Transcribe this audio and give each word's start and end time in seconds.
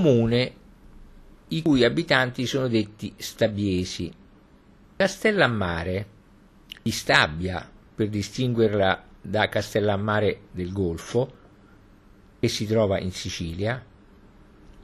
comune 0.00 0.52
i 1.48 1.60
cui 1.60 1.82
abitanti 1.82 2.46
sono 2.46 2.68
detti 2.68 3.12
stabiesi. 3.16 4.12
Castellammare, 4.94 6.06
di 6.82 6.92
Stabia, 6.92 7.68
per 7.96 8.08
distinguerla 8.08 9.04
da 9.20 9.48
Castellammare 9.48 10.42
del 10.52 10.72
Golfo, 10.72 11.32
che 12.38 12.46
si 12.46 12.64
trova 12.66 13.00
in 13.00 13.10
Sicilia, 13.10 13.84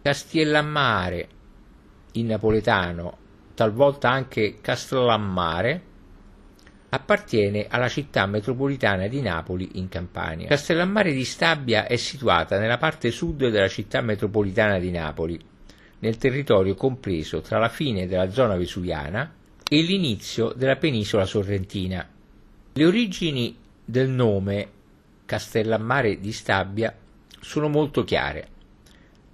Castellammare 0.02 1.28
in 2.14 2.26
napoletano, 2.26 3.18
talvolta 3.54 4.10
anche 4.10 4.58
Castellammare, 4.60 5.82
appartiene 6.94 7.66
alla 7.68 7.88
città 7.88 8.24
metropolitana 8.26 9.08
di 9.08 9.20
Napoli 9.20 9.70
in 9.74 9.88
Campania. 9.88 10.46
Castellammare 10.46 11.12
di 11.12 11.24
Stabia 11.24 11.86
è 11.86 11.96
situata 11.96 12.58
nella 12.58 12.78
parte 12.78 13.10
sud 13.10 13.48
della 13.48 13.68
città 13.68 14.00
metropolitana 14.00 14.78
di 14.78 14.92
Napoli, 14.92 15.38
nel 15.98 16.16
territorio 16.16 16.76
compreso 16.76 17.40
tra 17.40 17.58
la 17.58 17.68
fine 17.68 18.06
della 18.06 18.30
zona 18.30 18.56
vesuviana 18.56 19.32
e 19.68 19.82
l'inizio 19.82 20.52
della 20.52 20.76
penisola 20.76 21.24
sorrentina. 21.24 22.08
Le 22.72 22.84
origini 22.86 23.56
del 23.84 24.08
nome 24.08 24.68
Castellammare 25.26 26.20
di 26.20 26.32
Stabia 26.32 26.94
sono 27.40 27.68
molto 27.68 28.04
chiare. 28.04 28.48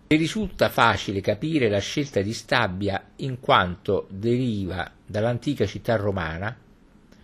Ne 0.08 0.16
risulta 0.16 0.70
facile 0.70 1.20
capire 1.20 1.68
la 1.68 1.78
scelta 1.78 2.22
di 2.22 2.32
Stabia 2.32 3.10
in 3.16 3.38
quanto 3.38 4.06
deriva 4.08 4.90
dall'antica 5.04 5.66
città 5.66 5.96
romana 5.96 6.56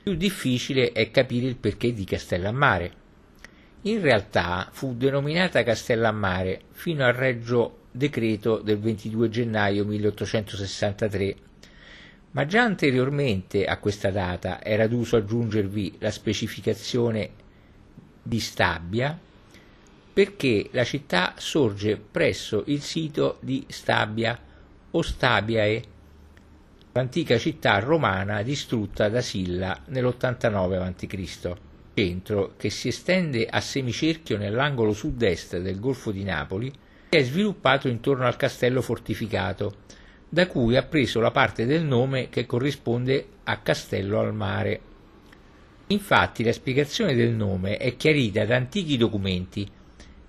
più 0.06 0.14
difficile 0.14 0.92
è 0.92 1.10
capire 1.10 1.46
il 1.46 1.56
perché 1.56 1.92
di 1.92 2.04
Castellammare. 2.04 2.92
In 3.82 4.00
realtà 4.00 4.68
fu 4.70 4.94
denominata 4.94 5.64
Castellammare 5.64 6.60
fino 6.70 7.04
al 7.04 7.12
Regio 7.12 7.86
Decreto 7.90 8.58
del 8.58 8.78
22 8.78 9.28
gennaio 9.28 9.84
1863, 9.84 11.36
ma 12.30 12.46
già 12.46 12.62
anteriormente 12.62 13.64
a 13.64 13.78
questa 13.78 14.12
data 14.12 14.62
era 14.62 14.86
d'uso 14.86 15.16
aggiungervi 15.16 15.96
la 15.98 16.12
specificazione 16.12 17.30
di 18.22 18.38
Stabia 18.38 19.18
perché 20.12 20.68
la 20.70 20.84
città 20.84 21.34
sorge 21.36 21.96
presso 21.96 22.62
il 22.66 22.80
sito 22.80 23.38
di 23.40 23.64
Stabia 23.66 24.38
o 24.88 25.02
Stabiae 25.02 25.82
l'antica 26.96 27.36
città 27.36 27.78
romana 27.78 28.40
distrutta 28.40 29.10
da 29.10 29.20
Silla 29.20 29.82
nell'89 29.88 30.80
a.C., 30.80 31.52
centro 31.92 32.54
che 32.56 32.70
si 32.70 32.88
estende 32.88 33.46
a 33.46 33.60
semicerchio 33.60 34.38
nell'angolo 34.38 34.94
sud-est 34.94 35.58
del 35.58 35.78
Golfo 35.78 36.10
di 36.10 36.24
Napoli 36.24 36.72
e 37.10 37.18
è 37.18 37.22
sviluppato 37.22 37.88
intorno 37.88 38.24
al 38.24 38.36
castello 38.36 38.80
fortificato, 38.80 39.74
da 40.26 40.46
cui 40.46 40.74
ha 40.76 40.84
preso 40.84 41.20
la 41.20 41.30
parte 41.30 41.66
del 41.66 41.84
nome 41.84 42.30
che 42.30 42.46
corrisponde 42.46 43.26
a 43.44 43.58
Castello 43.58 44.18
al 44.18 44.34
mare. 44.34 44.80
Infatti 45.88 46.42
la 46.44 46.52
spiegazione 46.52 47.14
del 47.14 47.32
nome 47.32 47.76
è 47.76 47.94
chiarita 47.96 48.46
da 48.46 48.56
antichi 48.56 48.96
documenti 48.96 49.68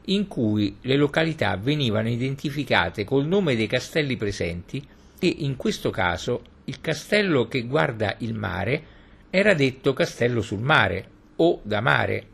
in 0.09 0.27
cui 0.27 0.77
le 0.81 0.97
località 0.97 1.55
venivano 1.55 2.09
identificate 2.09 3.05
col 3.05 3.25
nome 3.25 3.55
dei 3.55 3.67
castelli 3.67 4.17
presenti 4.17 4.85
e 5.19 5.27
in 5.39 5.55
questo 5.55 5.89
caso 5.89 6.55
il 6.69 6.81
castello 6.81 7.47
che 7.47 7.61
guarda 7.63 8.15
il 8.19 8.33
mare 8.33 8.95
era 9.29 9.53
detto 9.53 9.93
castello 9.93 10.41
sul 10.41 10.59
mare 10.59 11.05
o 11.37 11.61
da 11.63 11.79
mare, 11.81 12.27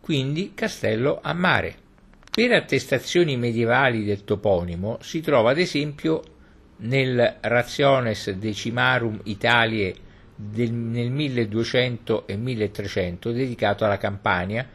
quindi 0.00 0.52
castello 0.54 1.18
a 1.22 1.32
mare. 1.32 1.74
Per 2.30 2.52
attestazioni 2.52 3.36
medievali 3.36 4.04
del 4.04 4.22
toponimo 4.24 4.98
si 5.00 5.20
trova 5.20 5.50
ad 5.50 5.58
esempio 5.58 6.22
nel 6.78 7.36
Rationes 7.40 8.30
Decimarum 8.32 9.20
Italiae 9.24 9.94
del, 10.34 10.72
nel 10.72 11.10
1200 11.10 12.26
e 12.26 12.36
1300 12.36 13.30
dedicato 13.32 13.84
alla 13.84 13.98
Campania 13.98 14.66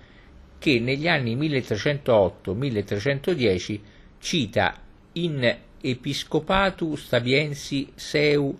che 0.57 0.79
negli 0.79 1.07
anni 1.07 1.35
1308-1310 1.37 3.79
cita 4.19 4.75
in 5.13 5.57
Episcopatu 5.81 6.95
Stabiensi 6.95 7.91
Seu 7.95 8.57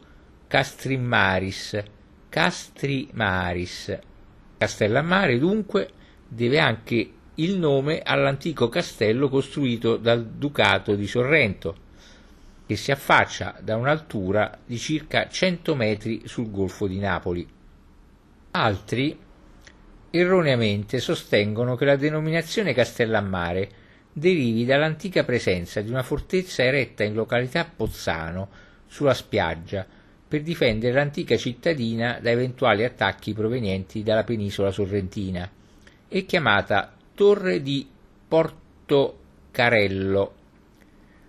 Castrimmaris, 0.50 1.80
Castrimaris. 2.28 4.00
Castellammare 4.58 5.38
dunque 5.38 5.92
deve 6.28 6.58
anche 6.58 7.12
il 7.36 7.56
nome 7.60 8.02
all'antico 8.02 8.68
castello 8.68 9.30
costruito 9.30 9.98
dal 9.98 10.26
Ducato 10.26 10.96
di 10.96 11.06
Sorrento, 11.06 11.76
che 12.66 12.76
si 12.76 12.90
affaccia 12.90 13.60
da 13.62 13.76
un'altura 13.76 14.58
di 14.66 14.80
circa 14.80 15.28
100 15.28 15.76
metri 15.76 16.24
sul 16.26 16.50
golfo 16.50 16.88
di 16.88 16.98
Napoli. 16.98 17.48
Altri 18.50 19.20
erroneamente 20.10 21.00
sostengono 21.00 21.76
che 21.76 21.86
la 21.86 21.96
denominazione 21.96 22.74
Castellammare 22.74 23.70
derivi 24.12 24.66
dall'antica 24.66 25.24
presenza 25.24 25.82
di 25.82 25.92
una 25.92 26.02
fortezza 26.02 26.64
eretta 26.64 27.04
in 27.04 27.14
località 27.14 27.66
Pozzano 27.66 28.50
sulla 28.88 29.14
spiaggia 29.14 29.98
per 30.30 30.44
difendere 30.44 30.94
l'antica 30.94 31.36
cittadina 31.38 32.20
da 32.22 32.30
eventuali 32.30 32.86
attacchi 32.86 33.34
provenienti 33.34 34.04
dalla 34.04 34.24
penisola 34.24 34.70
sorrentina 34.70 35.50
e 36.08 36.26
chiamata 36.26 36.94
Torre 37.16 37.64
di 37.64 37.90
Portocarello, 38.28 40.36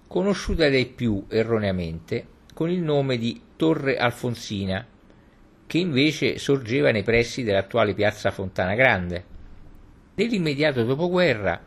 conosciuta 0.07 0.69
dai 0.69 0.85
più 0.85 1.25
erroneamente 1.29 2.27
con 2.53 2.69
il 2.69 2.83
nome 2.83 3.17
di 3.17 3.41
Torre 3.57 3.97
Alfonsina, 3.97 4.87
che 5.67 5.79
invece 5.79 6.37
sorgeva 6.37 6.91
nei 6.91 7.03
pressi 7.03 7.43
dell'attuale 7.43 7.95
piazza 7.95 8.31
Fontana 8.31 8.75
Grande. 8.75 9.25
Nell'immediato 10.15 10.85
dopoguerra, 10.85 11.59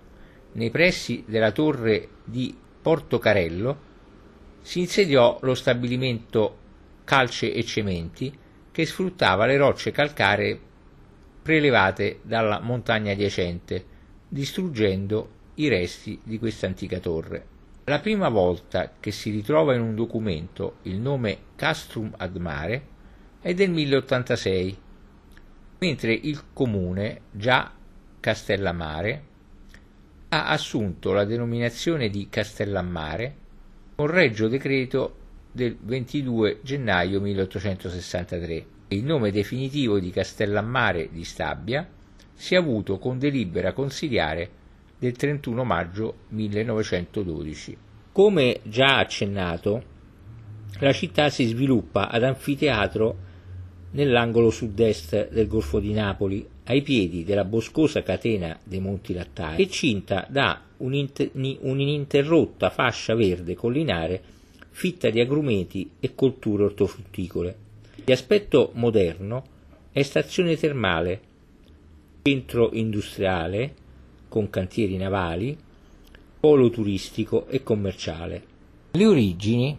nei 0.52 0.70
pressi 0.70 1.24
della 1.26 1.52
torre 1.52 2.10
di 2.24 2.56
Portocarello, 2.82 3.92
si 4.62 4.82
insediò 4.82 5.40
lo 5.42 5.56
stabilimento 5.56 6.58
calce 7.04 7.54
e 7.54 7.64
cementi 7.64 8.36
che 8.72 8.86
sfruttava 8.86 9.46
le 9.46 9.58
rocce 9.58 9.92
calcaree 9.92 10.60
prelevate 11.42 12.20
dalla 12.24 12.60
montagna 12.60 13.12
adiacente, 13.12 13.86
distruggendo 14.28 15.30
i 15.56 15.68
resti 15.68 16.20
di 16.24 16.40
questa 16.40 16.66
antica 16.66 17.00
torre. 17.00 17.46
La 17.86 18.00
prima 18.00 18.30
volta 18.30 18.94
che 19.00 19.12
si 19.12 19.30
ritrova 19.30 19.76
in 19.76 19.82
un 19.82 19.94
documento 19.94 20.78
il 20.84 21.00
nome 21.00 21.38
Castrum 21.56 22.14
ad 22.18 22.38
Mare 22.38 22.88
è 23.42 23.54
del 23.54 23.72
1086, 23.72 24.78
mentre 25.80 26.14
il 26.14 26.42
comune, 26.54 27.22
già 27.30 27.74
Castellammare, 28.22 29.24
ha 30.30 30.48
assunto 30.48 31.12
la 31.12 31.26
denominazione 31.26 32.10
di 32.10 32.28
Castellammare 32.30 33.36
con 33.96 34.08
regio 34.08 34.48
decreto 34.48 35.18
del 35.54 35.78
22 35.80 36.62
gennaio 36.64 37.22
1863 37.22 38.66
e 38.88 38.96
il 38.96 39.04
nome 39.04 39.32
definitivo 39.32 40.00
di 40.00 40.10
Castellammare 40.10 41.10
di 41.12 41.24
Stabia 41.24 41.88
si 42.34 42.56
è 42.56 42.58
avuto 42.58 42.98
con 42.98 43.20
delibera 43.20 43.72
consiliare 43.72 44.50
del 44.98 45.14
31 45.14 45.64
maggio 45.64 46.16
1912. 46.30 47.78
Come 48.12 48.60
già 48.64 48.98
accennato, 48.98 49.84
la 50.80 50.92
città 50.92 51.30
si 51.30 51.46
sviluppa 51.46 52.10
ad 52.10 52.24
anfiteatro 52.24 53.16
nell'angolo 53.92 54.50
sud-est 54.50 55.30
del 55.32 55.48
Golfo 55.48 55.80
di 55.80 55.94
Napoli, 55.94 56.44
ai 56.66 56.82
piedi 56.82 57.24
della 57.24 57.46
boscosa 57.46 58.02
catena 58.02 58.58
dei 58.64 58.80
Monti 58.80 59.14
Lattari, 59.14 59.62
e 59.62 59.70
cinta 59.70 60.26
da 60.30 60.62
un'ininterrotta 60.78 62.72
fascia 62.72 63.14
verde 63.14 63.54
collinare 63.54 64.22
fitta 64.74 65.12
di 65.12 65.20
agrumeti 65.20 65.92
e 66.00 66.16
colture 66.16 66.64
ortofrutticole. 66.64 67.58
Di 68.04 68.12
aspetto 68.12 68.72
moderno 68.74 69.44
è 69.92 70.02
stazione 70.02 70.58
termale, 70.58 71.22
centro 72.24 72.72
industriale 72.74 73.76
con 74.28 74.50
cantieri 74.50 74.98
navali, 74.98 75.56
polo 76.40 76.72
turistico 76.72 77.46
e 77.48 77.62
commerciale. 77.62 78.44
Le 78.92 79.06
origini 79.06 79.78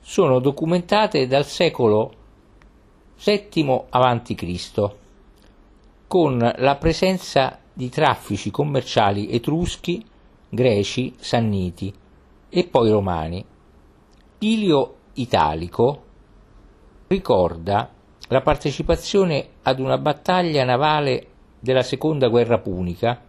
sono 0.00 0.38
documentate 0.38 1.26
dal 1.26 1.46
secolo 1.46 2.14
VII 3.24 3.84
a.C., 3.88 4.90
con 6.06 6.52
la 6.56 6.76
presenza 6.76 7.58
di 7.72 7.88
traffici 7.88 8.50
commerciali 8.50 9.30
etruschi, 9.30 10.04
greci, 10.50 11.14
sanniti 11.16 11.92
e 12.50 12.64
poi 12.64 12.90
romani. 12.90 13.44
Ilio 14.38 14.96
Italico 15.14 16.02
ricorda 17.06 17.90
la 18.28 18.40
partecipazione 18.40 19.48
ad 19.62 19.78
una 19.78 19.98
battaglia 19.98 20.64
navale 20.64 21.28
della 21.60 21.82
seconda 21.82 22.28
guerra 22.28 22.58
punica 22.58 23.20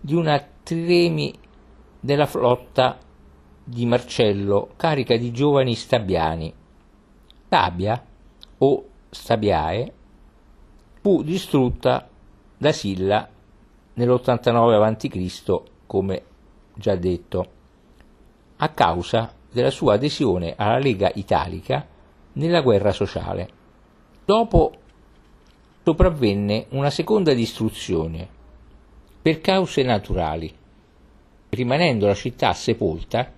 di 0.00 0.14
una 0.14 0.44
triremi 0.62 1.32
della 2.00 2.26
flotta 2.26 2.98
di 3.62 3.86
Marcello 3.86 4.70
carica 4.76 5.16
di 5.16 5.30
giovani 5.30 5.74
stabiani. 5.74 6.54
Stabia, 7.46 8.02
o 8.58 8.84
Stabiae, 9.10 9.92
fu 11.00 11.22
distrutta 11.22 12.08
da 12.56 12.72
Silla 12.72 13.28
nell'89 13.94 14.82
a.C., 14.82 15.62
come 15.86 16.22
già 16.74 16.94
detto, 16.94 17.46
a 18.56 18.68
causa 18.68 19.34
della 19.52 19.70
sua 19.70 19.94
adesione 19.94 20.54
alla 20.56 20.78
Lega 20.78 21.10
Italica 21.14 21.86
nella 22.34 22.60
guerra 22.60 22.92
sociale. 22.92 23.48
Dopo 24.24 24.72
sopravvenne 25.82 26.66
una 26.70 26.90
seconda 26.90 27.32
distruzione 27.32 28.28
per 29.20 29.40
cause 29.40 29.82
naturali, 29.82 30.52
rimanendo 31.50 32.06
la 32.06 32.14
città 32.14 32.52
sepolta 32.52 33.32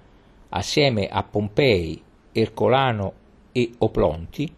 assieme 0.50 1.09
a 1.09 1.23
Pompei, 1.23 2.03
Ercolano 2.32 3.12
e 3.53 3.70
Oplonti 3.79 4.55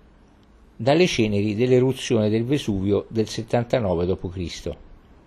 dalle 0.77 1.07
ceneri 1.07 1.55
dell'eruzione 1.55 2.29
del 2.29 2.45
Vesuvio 2.45 3.07
del 3.09 3.29
79 3.29 4.07
d.C. 4.07 4.71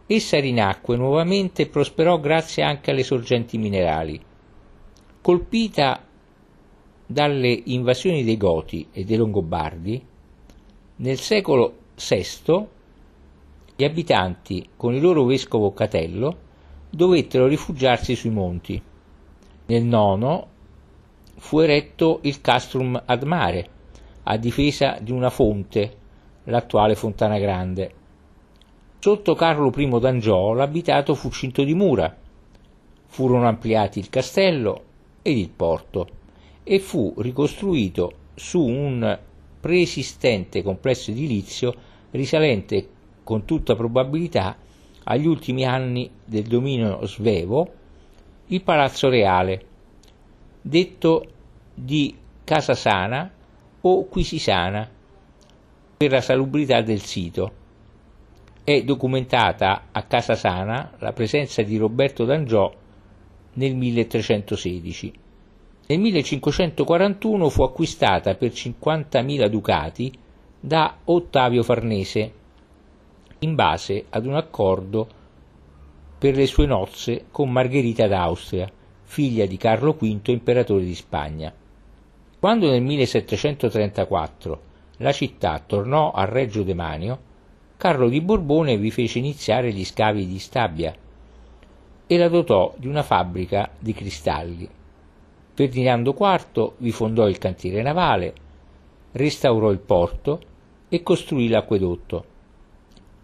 Essa 0.08 0.40
rinacque 0.40 0.96
nuovamente 0.98 1.64
e 1.64 1.68
prosperò 1.68 2.20
grazie 2.20 2.64
anche 2.64 2.92
alle 2.92 3.04
sorgenti 3.04 3.58
minerali. 3.58 4.20
Colpita 5.22 6.07
dalle 7.10 7.62
invasioni 7.66 8.26
dei 8.26 8.36
Goti 8.36 8.90
e 8.92 9.06
dei 9.06 9.16
Longobardi, 9.16 10.06
nel 10.98 11.18
secolo 11.18 11.78
VI 11.96 12.66
gli 13.78 13.84
abitanti, 13.86 14.70
con 14.76 14.94
il 14.94 15.02
loro 15.02 15.24
vescovo 15.24 15.72
Catello, 15.72 16.46
dovettero 16.90 17.48
rifugiarsi 17.48 18.14
sui 18.14 18.30
monti. 18.30 18.82
Nel 19.68 19.84
IX 19.86 20.46
fu 21.38 21.60
eretto 21.60 22.20
il 22.24 22.42
castrum 22.42 23.02
ad 23.06 23.24
mare, 23.24 23.70
a 24.24 24.36
difesa 24.36 24.98
di 25.00 25.12
una 25.12 25.30
fonte, 25.30 25.96
l'attuale 26.46 26.96
Fontana 26.96 27.38
Grande. 27.40 27.94
Sotto 29.00 29.34
Carlo 29.36 29.72
I 29.74 30.00
d'Angiò 30.00 30.54
l'abitato 30.54 31.16
fu 31.16 31.30
cinto 31.30 31.64
di 31.64 31.74
mura. 31.74 32.14
Furono 33.06 33.48
ampliati 33.48 34.00
il 34.00 34.10
castello 34.10 34.84
ed 35.22 35.38
il 35.38 35.50
porto 35.50 36.17
e 36.70 36.80
fu 36.80 37.14
ricostruito 37.20 38.12
su 38.36 38.62
un 38.62 39.18
preesistente 39.62 40.62
complesso 40.62 41.12
edilizio 41.12 41.74
risalente 42.12 42.90
con 43.24 43.46
tutta 43.46 43.74
probabilità 43.74 44.58
agli 45.04 45.26
ultimi 45.28 45.66
anni 45.66 46.12
del 46.26 46.44
dominio 46.44 47.06
svevo, 47.06 47.72
il 48.48 48.62
Palazzo 48.62 49.08
Reale, 49.08 49.66
detto 50.62 51.26
di 51.74 52.14
Casa 52.44 52.76
Sana 52.76 53.32
o 53.80 54.06
Quisisana 54.08 54.90
per 55.96 56.12
la 56.12 56.22
salubrità 56.22 56.82
del 56.82 57.00
sito. 57.00 57.52
È 58.62 58.84
documentata 58.84 59.88
a 59.94 60.04
Casa 60.04 60.36
Sana 60.36 60.96
la 61.00 61.14
presenza 61.14 61.62
di 61.62 61.78
Roberto 61.78 62.26
d'Angiò 62.26 62.74
nel 63.54 63.74
1316. 63.74 65.26
Nel 65.90 66.00
1541 66.00 67.48
fu 67.48 67.64
acquistata 67.64 68.36
per 68.36 68.52
50.000 68.52 69.48
ducati 69.48 70.12
da 70.60 70.98
Ottavio 71.06 71.64
Farnese, 71.64 72.34
in 73.40 73.56
base 73.56 74.04
ad 74.10 74.26
un 74.26 74.36
accordo 74.36 75.08
per 76.18 76.36
le 76.36 76.46
sue 76.46 76.66
nozze 76.66 77.28
con 77.32 77.50
Margherita 77.50 78.06
d'Austria, 78.06 78.70
figlia 79.04 79.46
di 79.46 79.56
Carlo 79.56 79.94
V, 79.94 80.20
imperatore 80.26 80.84
di 80.84 80.94
Spagna. 80.94 81.54
Quando 82.38 82.70
nel 82.70 82.82
1734 82.82 84.62
la 84.98 85.14
città 85.14 85.64
tornò 85.66 86.12
a 86.12 86.26
Reggio 86.26 86.64
Demanio, 86.64 87.18
Carlo 87.78 88.10
di 88.10 88.20
Borbone 88.20 88.78
vi 88.78 88.92
fece 88.92 89.20
iniziare 89.20 89.72
gli 89.72 89.86
scavi 89.86 90.28
di 90.28 90.40
Stabia 90.40 90.94
e 92.06 92.18
la 92.18 92.28
dotò 92.28 92.74
di 92.76 92.88
una 92.88 93.04
fabbrica 93.04 93.70
di 93.80 93.94
cristalli. 93.94 94.70
Ferdinando 95.58 96.16
IV 96.16 96.74
vi 96.78 96.92
fondò 96.92 97.28
il 97.28 97.40
cantiere 97.40 97.82
navale, 97.82 98.32
restaurò 99.14 99.72
il 99.72 99.80
porto 99.80 100.40
e 100.88 101.02
costruì 101.02 101.48
l'acquedotto. 101.48 102.26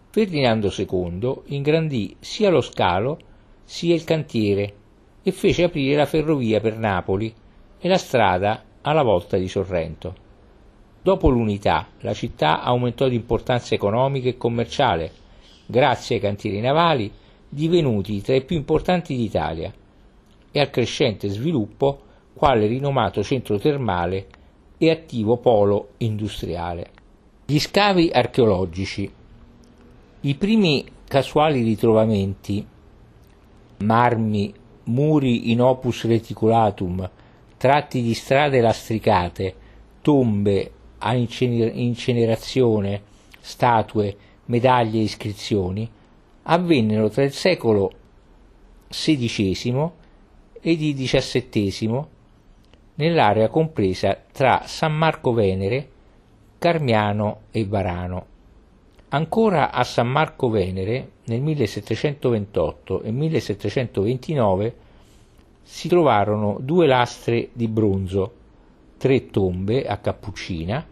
Ferdinando 0.10 0.74
II 0.76 1.42
ingrandì 1.50 2.16
sia 2.20 2.50
lo 2.50 2.62
scalo 2.62 3.20
sia 3.64 3.94
il 3.94 4.04
cantiere 4.04 4.74
e 5.22 5.32
fece 5.32 5.66
aprire 5.66 5.96
la 5.96 6.08
ferrovia 6.08 6.60
per 6.60 6.76
Napoli 6.76 7.32
e 7.78 7.88
la 7.88 8.00
strada 8.00 8.64
alla 8.82 9.04
volta 9.04 9.38
di 9.38 9.48
Sorrento. 9.48 10.16
Dopo 11.04 11.30
l'unità, 11.30 11.90
la 12.00 12.16
città 12.16 12.64
aumentò 12.64 13.08
di 13.10 13.16
importanza 13.16 13.76
economica 13.76 14.28
e 14.28 14.38
commerciale, 14.38 15.12
grazie 15.68 16.16
ai 16.16 16.22
cantieri 16.22 16.62
navali 16.62 17.12
divenuti 17.48 18.22
tra 18.22 18.34
i 18.34 18.44
più 18.44 18.56
importanti 18.56 19.16
d'Italia 19.16 19.72
e 20.52 20.60
al 20.60 20.72
crescente 20.72 21.28
sviluppo 21.28 22.06
quale 22.34 22.66
rinomato 22.68 23.24
centro 23.24 23.58
termale 23.60 24.28
e 24.78 24.90
attivo 24.90 25.38
polo 25.38 25.90
industriale. 25.98 26.92
Gli 27.46 27.60
scavi 27.60 28.10
archeologici. 28.12 29.12
I 30.22 30.36
primi 30.36 30.86
casuali 31.08 31.62
ritrovamenti, 31.62 32.66
marmi, 33.80 34.54
muri 34.86 35.52
in 35.52 35.62
opus 35.62 36.06
reticulatum, 36.06 37.10
tratti 37.58 38.02
di 38.02 38.14
strade 38.14 38.60
lastricate, 38.62 39.56
tombe 40.02 40.72
a 41.00 41.14
incenerazione, 41.14 43.02
statue, 43.40 44.18
medaglie 44.46 45.00
e 45.00 45.04
iscrizioni, 45.04 45.90
avvennero 46.44 47.10
tra 47.10 47.24
il 47.24 47.32
secolo 47.32 47.92
XVI 48.90 49.90
ed 50.62 50.82
il 50.82 50.96
XVII 50.96 52.06
nell'area 52.96 53.50
compresa 53.50 54.18
tra 54.32 54.64
San 54.66 54.94
Marco 54.94 55.34
Venere, 55.34 55.90
Carmiano 56.58 57.42
e 57.52 57.66
Varano. 57.66 58.26
Ancora 59.10 59.72
a 59.72 59.84
San 59.84 60.08
Marco 60.08 60.50
Venere 60.50 61.12
nel 61.26 61.42
1728 61.42 63.02
e 63.02 63.12
1729 63.12 64.76
si 65.64 65.88
trovarono 65.88 66.58
due 66.60 66.88
lastre 66.88 67.50
di 67.54 67.68
bronzo, 67.68 68.32
tre 68.98 69.28
tombe 69.28 69.86
a 69.86 69.98
Cappuccina 69.98 70.86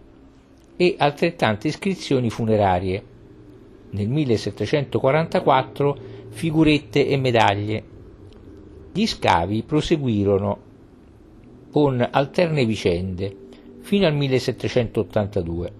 e 0.78 0.96
altrettante 0.98 1.68
iscrizioni 1.68 2.30
funerarie. 2.30 3.04
Nel 3.92 4.08
1744 4.08 5.98
figurette 6.30 7.08
e 7.08 7.18
medaglie. 7.18 7.84
Gli 8.94 9.06
scavi 9.06 9.64
proseguirono 9.64 10.70
con 11.72 12.06
alterne 12.12 12.66
vicende 12.66 13.36
fino 13.80 14.06
al 14.06 14.14
1782, 14.14 15.72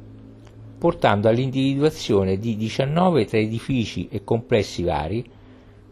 portando 0.78 1.28
all'individuazione 1.28 2.38
di 2.38 2.56
19 2.56 3.26
tra 3.26 3.38
edifici 3.38 4.08
e 4.10 4.24
complessi 4.24 4.84
vari, 4.84 5.24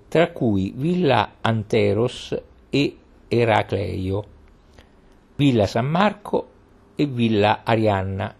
tra 0.07 0.31
cui 0.31 0.73
Villa 0.75 1.33
Anteros 1.41 2.35
e 2.69 2.97
Eracleio, 3.27 4.25
Villa 5.35 5.67
San 5.67 5.85
Marco 5.85 6.47
e 6.95 7.05
Villa 7.05 7.61
Arianna, 7.63 8.33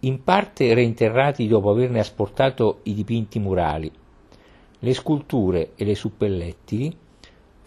in 0.00 0.22
parte 0.22 0.74
reinterrati 0.74 1.48
dopo 1.48 1.70
averne 1.70 2.00
asportato 2.00 2.80
i 2.84 2.94
dipinti 2.94 3.38
murali. 3.38 3.90
Le 4.80 4.94
sculture 4.94 5.72
e 5.74 5.84
le 5.84 5.94
suppellettili 5.94 6.96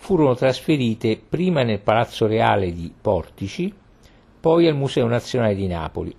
furono 0.02 0.34
trasferite 0.34 1.22
prima 1.30 1.62
nel 1.62 1.80
Palazzo 1.80 2.26
Reale 2.26 2.74
di 2.74 2.92
Portici, 3.00 3.72
poi 4.40 4.68
al 4.68 4.76
Museo 4.76 5.06
Nazionale 5.06 5.54
di 5.54 5.68
Napoli. 5.68 6.14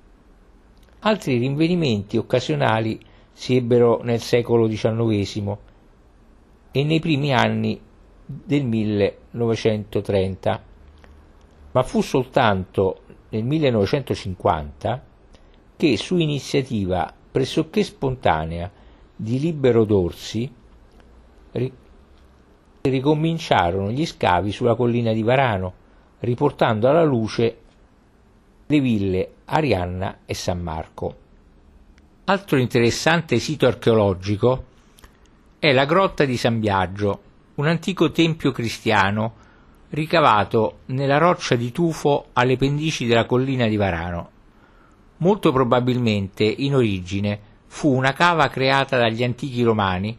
Altri 1.00 1.36
rinvenimenti 1.38 2.16
occasionali 2.16 3.00
si 3.32 3.56
ebbero 3.56 4.00
nel 4.04 4.20
secolo 4.20 4.68
XIX 4.68 5.56
e 6.70 6.84
nei 6.84 7.00
primi 7.00 7.34
anni 7.34 7.80
del 8.24 8.64
1930, 8.64 10.62
ma 11.72 11.82
fu 11.82 12.02
soltanto 12.02 13.00
nel 13.30 13.42
1950 13.42 15.04
che 15.76 15.96
su 15.96 16.18
iniziativa 16.18 17.12
pressoché 17.32 17.82
spontanea 17.82 18.70
di 19.16 19.40
Libero 19.40 19.82
Dorsi 19.84 20.48
ricominciarono 22.82 23.90
gli 23.90 24.04
scavi 24.04 24.50
sulla 24.50 24.74
collina 24.74 25.12
di 25.12 25.22
Varano, 25.22 25.74
riportando 26.20 26.88
alla 26.88 27.04
luce 27.04 27.58
le 28.66 28.80
ville 28.80 29.34
Arianna 29.44 30.18
e 30.26 30.34
San 30.34 30.60
Marco. 30.60 31.16
Altro 32.24 32.58
interessante 32.58 33.38
sito 33.38 33.66
archeologico 33.66 34.64
è 35.58 35.72
la 35.72 35.84
grotta 35.84 36.24
di 36.24 36.36
San 36.36 36.58
Biagio, 36.58 37.22
un 37.56 37.66
antico 37.66 38.10
tempio 38.10 38.50
cristiano 38.50 39.34
ricavato 39.90 40.78
nella 40.86 41.18
roccia 41.18 41.54
di 41.54 41.70
tufo 41.70 42.28
alle 42.32 42.56
pendici 42.56 43.06
della 43.06 43.26
collina 43.26 43.68
di 43.68 43.76
Varano. 43.76 44.30
Molto 45.18 45.52
probabilmente, 45.52 46.44
in 46.44 46.74
origine, 46.74 47.38
fu 47.66 47.94
una 47.94 48.12
cava 48.12 48.48
creata 48.48 48.96
dagli 48.98 49.22
antichi 49.22 49.62
romani 49.62 50.18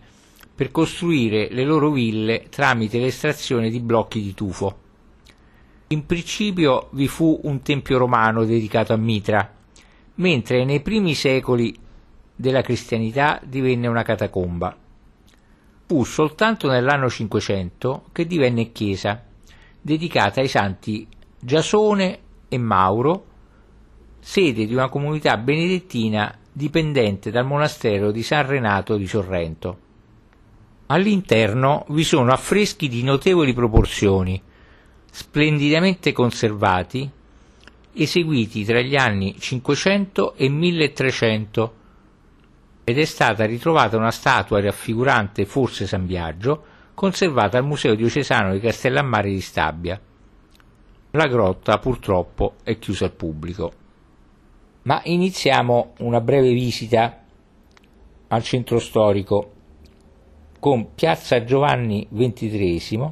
per 0.55 0.71
costruire 0.71 1.47
le 1.51 1.63
loro 1.63 1.89
ville 1.89 2.45
tramite 2.49 2.99
l'estrazione 2.99 3.69
di 3.69 3.79
blocchi 3.79 4.21
di 4.21 4.33
tufo. 4.33 4.81
In 5.87 6.05
principio 6.05 6.89
vi 6.91 7.07
fu 7.07 7.39
un 7.43 7.61
tempio 7.61 7.97
romano 7.97 8.45
dedicato 8.45 8.93
a 8.93 8.97
Mitra, 8.97 9.51
mentre 10.15 10.63
nei 10.63 10.81
primi 10.81 11.15
secoli 11.15 11.75
della 12.35 12.61
cristianità 12.61 13.39
divenne 13.43 13.87
una 13.87 14.03
catacomba. 14.03 14.75
Fu 15.85 16.03
soltanto 16.03 16.69
nell'anno 16.69 17.09
500 17.09 18.05
che 18.11 18.25
divenne 18.25 18.71
chiesa, 18.71 19.23
dedicata 19.81 20.39
ai 20.39 20.47
santi 20.47 21.07
Giasone 21.39 22.19
e 22.47 22.57
Mauro, 22.57 23.25
sede 24.19 24.65
di 24.65 24.73
una 24.73 24.89
comunità 24.89 25.37
benedettina 25.37 26.35
dipendente 26.51 27.31
dal 27.31 27.45
monastero 27.45 28.11
di 28.11 28.23
San 28.23 28.47
Renato 28.47 28.95
di 28.95 29.07
Sorrento. 29.07 29.82
All'interno 30.87 31.85
vi 31.89 32.03
sono 32.03 32.33
affreschi 32.33 32.89
di 32.89 33.03
notevoli 33.03 33.53
proporzioni, 33.53 34.41
splendidamente 35.09 36.11
conservati, 36.11 37.09
eseguiti 37.93 38.65
tra 38.65 38.81
gli 38.81 38.95
anni 38.95 39.35
500 39.39 40.35
e 40.35 40.49
1300 40.49 41.73
ed 42.83 42.99
è 42.99 43.05
stata 43.05 43.45
ritrovata 43.45 43.95
una 43.95 44.11
statua 44.11 44.59
raffigurante 44.59 45.45
forse 45.45 45.87
San 45.87 46.05
Biagio, 46.05 46.63
conservata 46.93 47.57
al 47.57 47.65
Museo 47.65 47.95
diocesano 47.95 48.51
di 48.51 48.59
Castellammare 48.59 49.29
di 49.29 49.41
Stabia. 49.41 49.99
La 51.11 51.27
grotta 51.27 51.77
purtroppo 51.77 52.55
è 52.63 52.77
chiusa 52.77 53.05
al 53.05 53.13
pubblico. 53.13 53.71
Ma 54.83 54.99
iniziamo 55.05 55.93
una 55.99 56.19
breve 56.19 56.51
visita 56.51 57.23
al 58.27 58.43
centro 58.43 58.79
storico 58.79 59.52
con 60.63 60.95
Piazza 60.95 61.43
Giovanni 61.43 62.07
XXIII, 62.09 63.11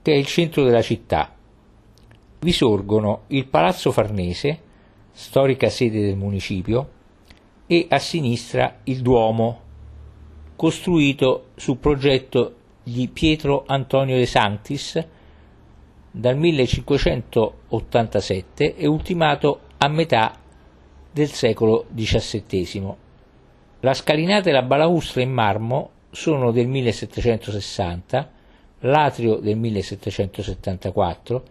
che 0.00 0.10
è 0.10 0.14
il 0.14 0.24
centro 0.24 0.64
della 0.64 0.80
città. 0.80 1.36
Vi 2.38 2.50
sorgono 2.50 3.24
il 3.26 3.46
Palazzo 3.46 3.92
Farnese, 3.92 4.58
storica 5.12 5.68
sede 5.68 6.00
del 6.00 6.16
municipio, 6.16 6.92
e 7.66 7.84
a 7.90 7.98
sinistra 7.98 8.78
il 8.84 9.02
Duomo, 9.02 9.60
costruito 10.56 11.48
su 11.56 11.78
progetto 11.78 12.54
di 12.84 13.06
Pietro 13.08 13.64
Antonio 13.66 14.16
de 14.16 14.24
Sanctis 14.24 15.06
dal 16.10 16.38
1587 16.38 18.76
e 18.76 18.86
ultimato 18.86 19.60
a 19.76 19.88
metà 19.88 20.38
del 21.12 21.28
secolo 21.28 21.84
XVII. 21.94 22.94
La 23.80 23.92
scalinata 23.92 24.48
e 24.48 24.52
la 24.52 24.62
balaustra 24.62 25.20
in 25.20 25.32
marmo 25.32 25.98
sono 26.10 26.50
del 26.50 26.66
1760, 26.66 28.30
l'atrio 28.80 29.36
del 29.36 29.56
1774 29.56 31.44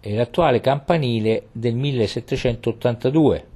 e 0.00 0.14
l'attuale 0.14 0.60
campanile 0.60 1.46
del 1.52 1.74
1782, 1.74 3.46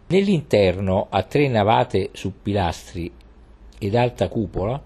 Nell'interno, 0.06 1.06
a 1.08 1.22
tre 1.22 1.48
navate 1.48 2.10
su 2.12 2.34
pilastri 2.42 3.10
ed 3.78 3.94
alta 3.94 4.28
cupola, 4.28 4.78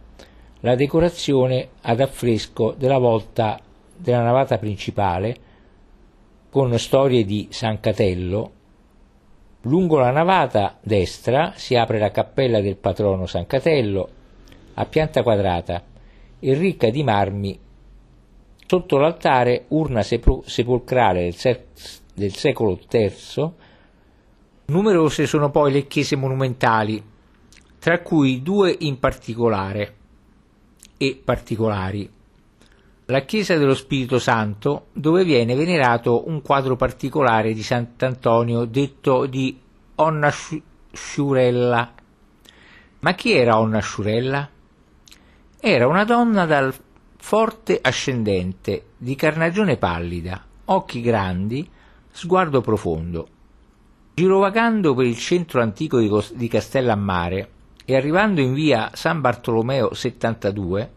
la 0.60 0.74
decorazione 0.74 1.68
ad 1.82 2.00
affresco 2.00 2.74
della 2.76 2.98
volta 2.98 3.60
della 3.96 4.22
navata 4.22 4.58
principale 4.58 5.36
con 6.50 6.76
storie 6.78 7.24
di 7.24 7.48
San 7.50 7.78
Catello. 7.78 8.52
Lungo 9.62 9.98
la 9.98 10.10
navata 10.10 10.78
destra 10.80 11.52
si 11.54 11.76
apre 11.76 11.98
la 11.98 12.10
cappella 12.10 12.60
del 12.60 12.76
patrono 12.76 13.26
San 13.26 13.46
Catello 13.46 14.08
a 14.74 14.84
pianta 14.86 15.22
quadrata 15.22 15.82
e 16.40 16.54
ricca 16.54 16.90
di 16.90 17.02
marmi. 17.02 17.58
Sotto 18.66 18.96
l'altare 18.98 19.64
urna 19.68 20.02
sepolcrale 20.02 21.22
del, 21.22 21.34
se- 21.34 21.66
del 22.14 22.34
secolo 22.34 22.78
III. 22.90 23.50
Numerose 24.66 25.26
sono 25.26 25.50
poi 25.50 25.72
le 25.72 25.86
chiese 25.86 26.16
monumentali, 26.16 27.02
tra 27.78 28.00
cui 28.00 28.42
due 28.42 28.74
in 28.80 28.98
particolare 28.98 29.97
e 30.98 31.18
particolari. 31.24 32.10
La 33.06 33.20
chiesa 33.22 33.56
dello 33.56 33.74
Spirito 33.74 34.18
Santo, 34.18 34.88
dove 34.92 35.24
viene 35.24 35.54
venerato 35.54 36.28
un 36.28 36.42
quadro 36.42 36.76
particolare 36.76 37.54
di 37.54 37.62
Sant'Antonio 37.62 38.66
detto 38.66 39.24
di 39.24 39.58
Onna 39.94 40.30
Sciurella. 40.92 41.94
Ma 43.00 43.14
chi 43.14 43.32
era 43.32 43.58
Onna 43.58 43.78
Sciurella? 43.78 44.50
Era 45.58 45.86
una 45.86 46.04
donna 46.04 46.44
dal 46.44 46.74
forte 47.16 47.78
ascendente, 47.80 48.88
di 48.98 49.14
carnagione 49.14 49.78
pallida, 49.78 50.44
occhi 50.66 51.00
grandi, 51.00 51.66
sguardo 52.10 52.60
profondo. 52.60 53.28
Girovagando 54.14 54.94
per 54.94 55.06
il 55.06 55.16
centro 55.16 55.62
antico 55.62 55.98
di 55.98 56.48
Castellammare, 56.48 57.50
e 57.90 57.96
arrivando 57.96 58.42
in 58.42 58.52
via 58.52 58.90
San 58.92 59.22
Bartolomeo 59.22 59.94
72, 59.94 60.90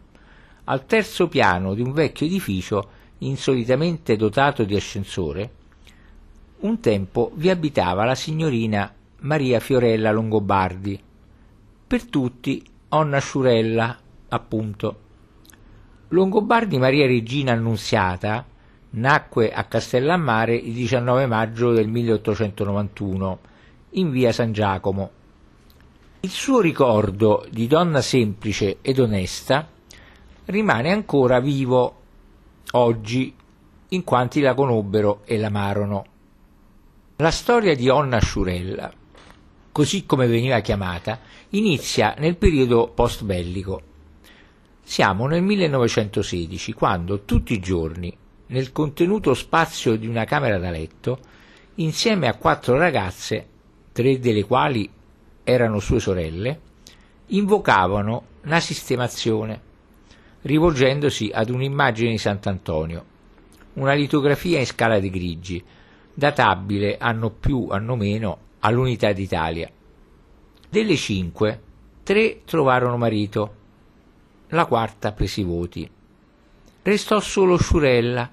al 0.64 0.84
terzo 0.84 1.26
piano 1.26 1.72
di 1.72 1.80
un 1.80 1.90
vecchio 1.90 2.26
edificio 2.26 2.86
insolitamente 3.20 4.14
dotato 4.14 4.64
di 4.64 4.76
ascensore, 4.76 5.50
un 6.58 6.80
tempo 6.80 7.30
vi 7.36 7.48
abitava 7.48 8.04
la 8.04 8.14
signorina 8.14 8.92
Maria 9.20 9.58
Fiorella 9.58 10.12
Longobardi, 10.12 11.00
per 11.86 12.04
tutti 12.04 12.62
Onna 12.90 13.20
Sciurella, 13.20 13.98
appunto. 14.28 14.96
Longobardi 16.08 16.76
Maria 16.76 17.06
Regina 17.06 17.52
Annunziata 17.52 18.44
nacque 18.90 19.50
a 19.50 19.64
Castellammare 19.64 20.56
il 20.56 20.74
19 20.74 21.24
maggio 21.24 21.72
del 21.72 21.88
1891 21.88 23.38
in 23.92 24.10
via 24.10 24.30
San 24.30 24.52
Giacomo 24.52 25.20
il 26.24 26.30
suo 26.30 26.60
ricordo 26.60 27.44
di 27.50 27.66
donna 27.66 28.00
semplice 28.00 28.78
ed 28.80 29.00
onesta 29.00 29.68
rimane 30.44 30.92
ancora 30.92 31.40
vivo 31.40 32.00
oggi 32.72 33.34
in 33.88 34.04
quanti 34.04 34.40
la 34.40 34.54
conobbero 34.54 35.22
e 35.24 35.36
l'amarono. 35.36 36.04
La 37.16 37.32
storia 37.32 37.74
di 37.74 37.88
Onna 37.88 38.20
Sciurella, 38.20 38.92
così 39.72 40.06
come 40.06 40.28
veniva 40.28 40.60
chiamata, 40.60 41.18
inizia 41.50 42.14
nel 42.18 42.36
periodo 42.36 42.92
post-bellico. 42.94 43.82
Siamo 44.80 45.26
nel 45.26 45.42
1916, 45.42 46.72
quando 46.72 47.24
tutti 47.24 47.52
i 47.52 47.60
giorni, 47.60 48.16
nel 48.46 48.70
contenuto 48.70 49.34
spazio 49.34 49.96
di 49.96 50.06
una 50.06 50.24
camera 50.24 50.58
da 50.58 50.70
letto, 50.70 51.18
insieme 51.76 52.28
a 52.28 52.36
quattro 52.36 52.78
ragazze, 52.78 53.48
tre 53.90 54.20
delle 54.20 54.44
quali 54.44 54.88
erano 55.44 55.78
sue 55.78 56.00
sorelle, 56.00 56.60
invocavano 57.26 58.24
la 58.42 58.60
sistemazione, 58.60 59.60
rivolgendosi 60.42 61.30
ad 61.32 61.50
un'immagine 61.50 62.10
di 62.10 62.18
Sant'Antonio, 62.18 63.04
una 63.74 63.94
litografia 63.94 64.58
in 64.58 64.66
scala 64.66 64.98
di 64.98 65.10
grigi, 65.10 65.62
databile 66.12 66.98
anno 66.98 67.30
più 67.30 67.68
anno 67.70 67.96
meno 67.96 68.38
all'unità 68.60 69.12
d'Italia. 69.12 69.70
Delle 70.68 70.96
cinque, 70.96 71.60
tre 72.02 72.42
trovarono 72.44 72.96
marito, 72.96 73.54
la 74.48 74.66
quarta 74.66 75.12
prese 75.12 75.40
i 75.40 75.44
voti. 75.44 75.90
Restò 76.82 77.20
solo 77.20 77.56
Sciurella, 77.56 78.30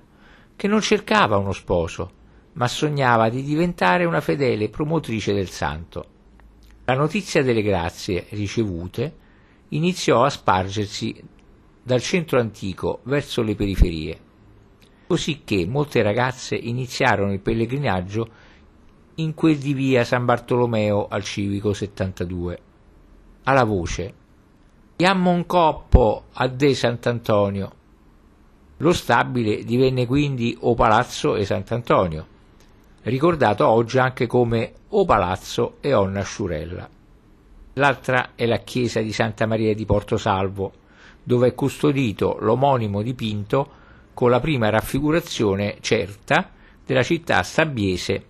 che 0.55 0.67
non 0.67 0.81
cercava 0.81 1.37
uno 1.37 1.53
sposo, 1.53 2.11
ma 2.53 2.67
sognava 2.67 3.29
di 3.29 3.43
diventare 3.43 4.03
una 4.03 4.19
fedele 4.19 4.69
promotrice 4.69 5.33
del 5.33 5.49
santo. 5.49 6.17
La 6.89 6.95
notizia 6.95 7.43
delle 7.43 7.61
grazie 7.61 8.25
ricevute 8.29 9.15
iniziò 9.69 10.23
a 10.23 10.29
spargersi 10.31 11.23
dal 11.83 12.01
centro 12.01 12.39
antico 12.39 13.01
verso 13.03 13.43
le 13.43 13.53
periferie, 13.53 14.19
cosicché 15.05 15.67
molte 15.67 16.01
ragazze 16.01 16.55
iniziarono 16.55 17.31
il 17.31 17.41
pellegrinaggio 17.41 18.29
in 19.17 19.35
quel 19.35 19.57
di 19.57 19.73
via 19.73 20.03
San 20.03 20.25
Bartolomeo 20.25 21.07
al 21.07 21.23
civico 21.23 21.73
72. 21.73 22.59
Alla 23.43 23.65
voce 23.65 24.13
Diammo 24.95 25.29
un 25.29 25.45
coppo 25.45 26.23
a 26.33 26.47
De 26.47 26.73
Sant'Antonio. 26.73 27.71
Lo 28.77 28.93
stabile 28.93 29.63
divenne 29.63 30.07
quindi 30.07 30.57
O 30.61 30.73
Palazzo 30.73 31.35
e 31.35 31.45
Sant'Antonio, 31.45 32.25
ricordato 33.03 33.67
oggi 33.67 33.97
anche 33.97 34.27
come 34.27 34.73
O 34.89 35.05
Palazzo 35.05 35.77
e 35.81 35.93
Onna 35.93 36.23
Sciurella. 36.23 36.89
L'altra 37.73 38.31
è 38.35 38.45
la 38.45 38.57
chiesa 38.57 39.01
di 39.01 39.13
Santa 39.13 39.45
Maria 39.45 39.73
di 39.73 39.85
Porto 39.85 40.17
Salvo, 40.17 40.73
dove 41.23 41.49
è 41.49 41.55
custodito 41.55 42.37
l'omonimo 42.39 43.01
dipinto 43.01 43.77
con 44.13 44.29
la 44.29 44.39
prima 44.39 44.69
raffigurazione 44.69 45.77
certa 45.79 46.51
della 46.85 47.03
città 47.03 47.43
sabbiese 47.43 48.25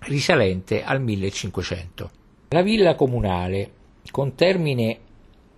risalente 0.00 0.82
al 0.82 1.00
1500. 1.00 2.10
La 2.48 2.62
villa 2.62 2.94
comunale, 2.94 3.72
con 4.10 4.34
termine 4.34 4.98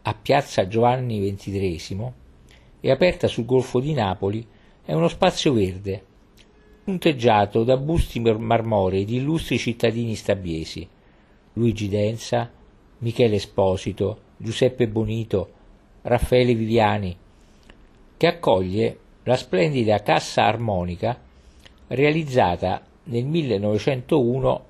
a 0.02 0.14
piazza 0.14 0.68
Giovanni 0.68 1.18
XXIII, 1.34 2.12
è 2.80 2.90
aperta 2.90 3.26
sul 3.26 3.44
Golfo 3.44 3.80
di 3.80 3.92
Napoli, 3.92 4.46
è 4.84 4.92
uno 4.92 5.08
spazio 5.08 5.52
verde, 5.52 6.04
punteggiato 6.86 7.64
da 7.64 7.76
busti 7.78 8.20
marmorei 8.20 9.04
di 9.04 9.16
illustri 9.16 9.58
cittadini 9.58 10.14
stabbiesi, 10.14 10.86
Luigi 11.54 11.88
Densa, 11.88 12.48
Michele 12.98 13.34
Esposito, 13.34 14.20
Giuseppe 14.36 14.86
Bonito, 14.86 15.50
Raffaele 16.02 16.54
Viviani, 16.54 17.16
che 18.16 18.26
accoglie 18.28 18.98
la 19.24 19.34
splendida 19.34 20.00
cassa 20.00 20.44
armonica 20.44 21.20
realizzata 21.88 22.80
nel 23.04 23.24
1901 23.24 24.64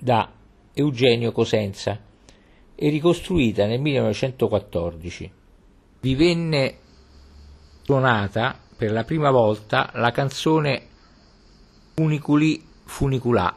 da 0.00 0.28
Eugenio 0.74 1.30
Cosenza 1.30 2.00
e 2.74 2.88
ricostruita 2.88 3.66
nel 3.66 3.80
1914. 3.80 5.30
Vi 6.00 6.14
venne 6.16 6.74
suonata 7.82 8.58
per 8.76 8.90
la 8.90 9.04
prima 9.04 9.30
volta 9.30 9.88
la 9.94 10.10
canzone 10.10 10.90
Funiculi 12.02 12.60
Funiculà. 12.82 13.54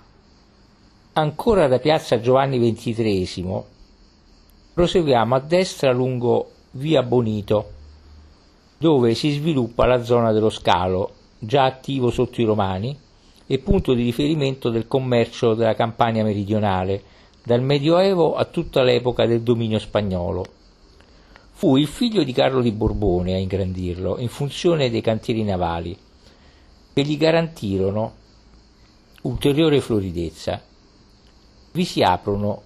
Ancora 1.13 1.67
da 1.67 1.79
piazza 1.79 2.19
Giovanni 2.19 2.59
XXIII 2.59 3.63
proseguiamo 4.71 5.33
a 5.33 5.39
destra 5.39 5.91
lungo 5.91 6.51
via 6.73 7.01
Bonito, 7.01 7.71
dove 8.77 9.15
si 9.15 9.31
sviluppa 9.31 9.87
la 9.87 10.03
zona 10.03 10.31
dello 10.31 10.51
scalo, 10.51 11.13
già 11.39 11.63
attivo 11.63 12.11
sotto 12.11 12.39
i 12.39 12.43
Romani, 12.43 12.95
e 13.47 13.57
punto 13.57 13.95
di 13.95 14.03
riferimento 14.03 14.69
del 14.69 14.87
commercio 14.87 15.55
della 15.55 15.73
Campania 15.73 16.23
meridionale, 16.23 17.01
dal 17.43 17.63
Medioevo 17.63 18.35
a 18.35 18.45
tutta 18.45 18.83
l'epoca 18.83 19.25
del 19.25 19.41
dominio 19.41 19.79
spagnolo. 19.79 20.45
Fu 21.49 21.77
il 21.77 21.87
figlio 21.87 22.21
di 22.21 22.31
Carlo 22.31 22.61
di 22.61 22.71
Borbone 22.71 23.33
a 23.33 23.39
ingrandirlo 23.39 24.19
in 24.19 24.29
funzione 24.29 24.91
dei 24.91 25.01
cantieri 25.01 25.43
navali, 25.43 25.97
che 26.93 27.01
gli 27.01 27.17
garantirono 27.17 28.23
ulteriore 29.25 29.81
floridezza. 29.81 30.61
Vi 31.71 31.83
si 31.83 32.01
aprono 32.01 32.61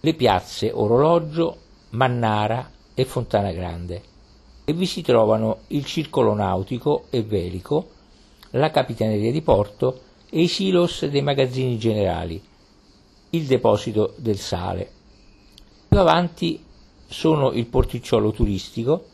le 0.00 0.14
piazze 0.14 0.70
Orologio, 0.72 1.56
Mannara 1.90 2.70
e 2.92 3.04
Fontana 3.04 3.52
Grande 3.52 4.02
e 4.64 4.72
vi 4.72 4.86
si 4.86 5.02
trovano 5.02 5.60
il 5.68 5.84
circolo 5.84 6.34
nautico 6.34 7.04
e 7.10 7.22
velico 7.22 7.90
la 8.50 8.70
Capitaneria 8.70 9.30
di 9.30 9.42
Porto 9.42 10.00
e 10.28 10.42
i 10.42 10.48
silos 10.48 11.06
dei 11.06 11.22
magazzini 11.22 11.78
generali, 11.78 12.42
il 13.30 13.46
deposito 13.46 14.14
del 14.16 14.38
sale. 14.38 14.90
Più 15.88 15.98
avanti 15.98 16.64
sono 17.06 17.52
il 17.52 17.66
porticciolo 17.66 18.32
turistico 18.32 19.06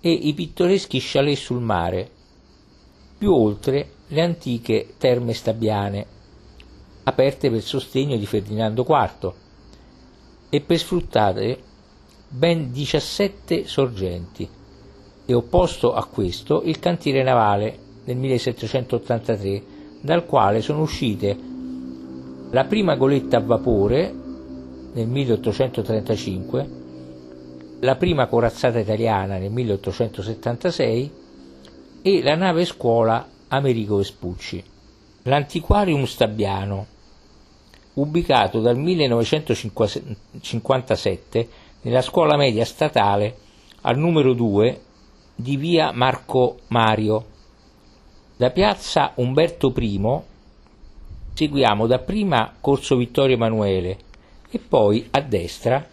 e 0.00 0.10
i 0.10 0.32
pittoreschi 0.34 0.98
chalet 1.00 1.36
sul 1.36 1.60
mare, 1.60 2.10
più 3.18 3.32
oltre 3.34 4.00
le 4.12 4.20
antiche 4.20 4.94
terme 4.98 5.32
stabiane, 5.32 6.06
aperte 7.04 7.50
per 7.50 7.62
sostegno 7.62 8.16
di 8.16 8.26
Ferdinando 8.26 8.86
IV 8.86 9.32
e 10.50 10.60
per 10.60 10.78
sfruttare 10.78 11.58
ben 12.28 12.70
17 12.72 13.66
sorgenti 13.66 14.46
e 15.24 15.34
opposto 15.34 15.94
a 15.94 16.04
questo 16.04 16.62
il 16.62 16.78
cantiere 16.78 17.22
navale 17.22 17.78
nel 18.04 18.16
1783, 18.18 19.62
dal 20.02 20.26
quale 20.26 20.60
sono 20.60 20.82
uscite 20.82 21.50
la 22.50 22.64
prima 22.64 22.96
goletta 22.96 23.38
a 23.38 23.40
vapore 23.40 24.14
nel 24.92 25.06
1835, 25.08 26.70
la 27.80 27.96
prima 27.96 28.26
corazzata 28.26 28.78
italiana 28.78 29.38
nel 29.38 29.50
1876 29.50 31.10
e 32.02 32.22
la 32.22 32.34
nave 32.34 32.66
scuola 32.66 33.26
Amerigo 33.52 33.96
Vespucci. 33.96 34.62
L'antiquarium 35.24 36.04
Stabiano, 36.04 36.86
ubicato 37.94 38.60
dal 38.60 38.76
1957 38.78 41.48
nella 41.82 42.00
scuola 42.00 42.36
media 42.36 42.64
statale 42.64 43.36
al 43.82 43.98
numero 43.98 44.32
2 44.32 44.80
di 45.34 45.58
via 45.58 45.92
Marco 45.92 46.60
Mario, 46.68 47.26
da 48.36 48.50
piazza 48.50 49.12
Umberto 49.16 49.70
I 49.76 50.00
seguiamo 51.34 51.86
dapprima 51.86 52.54
Corso 52.58 52.96
Vittorio 52.96 53.36
Emanuele 53.36 53.98
e 54.50 54.58
poi 54.58 55.06
a 55.10 55.20
destra 55.20 55.86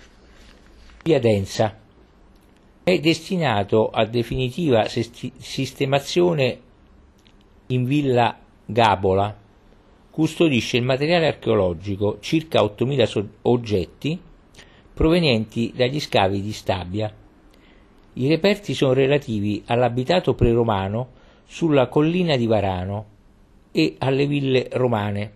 via 1.04 1.20
Densa. 1.20 1.78
È 2.84 3.00
destinato 3.00 3.90
a 3.90 4.06
definitiva 4.06 4.88
sistemazione 4.88 6.68
in 7.72 7.86
villa 7.86 8.38
Gabola. 8.66 9.36
Custodisce 10.10 10.78
il 10.78 10.84
materiale 10.84 11.28
archeologico, 11.28 12.18
circa 12.20 12.62
8.000 12.62 13.26
oggetti 13.44 14.20
provenienti 14.94 15.72
dagli 15.76 16.00
scavi 16.00 16.42
di 16.42 16.52
Stabia. 16.52 17.14
I 18.14 18.28
reperti 18.28 18.74
sono 18.74 18.94
relativi 18.94 19.64
all'abitato 19.68 20.34
preromano 20.34 21.12
sulla 21.46 21.88
collina 21.88 22.36
di 22.36 22.48
Varano 22.48 23.06
e 23.72 23.96
alle 24.00 24.28
ville 24.28 24.68
romane. 24.74 25.32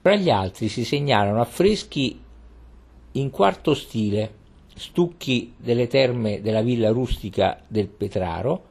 Fra 0.00 0.14
gli 0.14 0.30
altri 0.30 0.68
si 0.68 0.84
segnalano 0.84 1.40
affreschi 1.40 2.18
in 3.12 3.30
quarto 3.30 3.74
stile, 3.74 4.34
stucchi 4.74 5.52
delle 5.56 5.86
terme 5.86 6.40
della 6.40 6.62
villa 6.62 6.90
rustica 6.90 7.60
del 7.68 7.88
Petraro, 7.88 8.70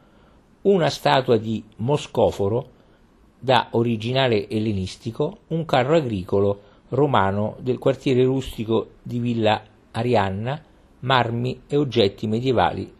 una 0.63 0.89
statua 0.89 1.38
di 1.38 1.63
Moscoforo 1.78 2.69
da 3.39 3.69
originale 3.71 4.47
ellenistico, 4.47 5.39
un 5.47 5.65
carro 5.65 5.95
agricolo 5.95 6.62
romano 6.89 7.56
del 7.60 7.80
quartiere 7.80 8.24
rustico 8.24 8.91
di 9.02 9.19
Villa 9.19 9.63
Arianna, 9.91 10.62
marmi 11.00 11.62
e 11.67 11.78
oggetti 11.78 12.28
medievali 12.28 12.91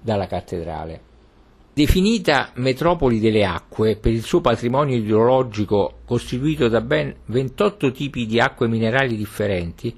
dalla 0.00 0.26
cattedrale. 0.26 1.12
Definita 1.72 2.52
metropoli 2.54 3.18
delle 3.18 3.44
acque 3.44 3.96
per 3.96 4.12
il 4.12 4.22
suo 4.22 4.40
patrimonio 4.40 4.96
idrologico 4.96 6.00
costituito 6.04 6.68
da 6.68 6.80
ben 6.80 7.12
28 7.24 7.90
tipi 7.90 8.26
di 8.26 8.38
acque 8.38 8.68
minerali 8.68 9.16
differenti, 9.16 9.96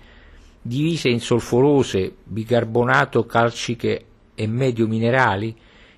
divise 0.63 1.09
in 1.09 1.21
solforose, 1.21 2.15
bicarbonato, 2.23 3.27
calciche 3.27 4.05
e 4.35 4.47
medio 4.47 4.87
minerali, 4.87 5.55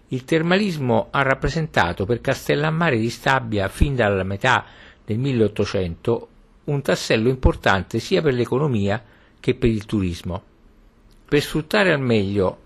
il 0.09 0.25
termalismo 0.25 1.09
ha 1.11 1.23
rappresentato 1.23 2.07
per 2.07 2.21
Castellammare 2.21 2.99
di 2.99 3.11
Stabia 3.11 3.69
fin 3.69 3.95
dalla 3.95 4.23
metà 4.23 4.65
del 5.05 5.19
1800 5.19 6.29
un 6.65 6.83
tassello 6.83 7.29
importante 7.29 7.99
sia 7.99 8.23
per 8.23 8.35
l'economia 8.35 9.03
che 9.39 9.55
per 9.55 9.69
il 9.69 9.85
turismo. 9.85 10.43
Per 11.29 11.43
sfruttare 11.43 11.93
al 11.93 12.01
meglio 12.01 12.59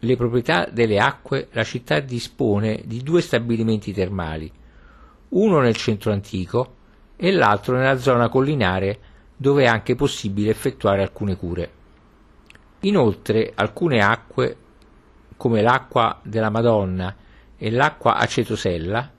le 0.00 0.16
proprietà 0.16 0.68
delle 0.70 0.98
acque, 0.98 1.48
la 1.52 1.64
città 1.64 2.00
dispone 2.00 2.82
di 2.84 3.02
due 3.02 3.20
stabilimenti 3.20 3.92
termali, 3.92 4.50
uno 5.30 5.60
nel 5.60 5.76
centro 5.76 6.12
antico 6.12 6.74
e 7.16 7.32
l'altro 7.32 7.76
nella 7.76 7.98
zona 7.98 8.28
collinare 8.28 8.98
dove 9.36 9.64
è 9.64 9.66
anche 9.66 9.94
possibile 9.94 10.50
effettuare 10.50 11.02
alcune 11.02 11.36
cure. 11.36 11.72
Inoltre 12.80 13.52
alcune 13.54 14.00
acque, 14.00 14.56
come 15.38 15.62
l'acqua 15.62 16.20
della 16.22 16.50
Madonna 16.50 17.16
e 17.56 17.70
l'acqua 17.70 18.16
acetosella, 18.16 19.10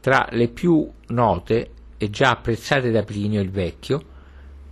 tra 0.00 0.26
le 0.30 0.48
più 0.48 0.90
note 1.08 1.70
e 1.96 2.10
già 2.10 2.30
apprezzate 2.30 2.90
da 2.90 3.04
Plinio 3.04 3.40
il 3.40 3.50
Vecchio, 3.50 4.02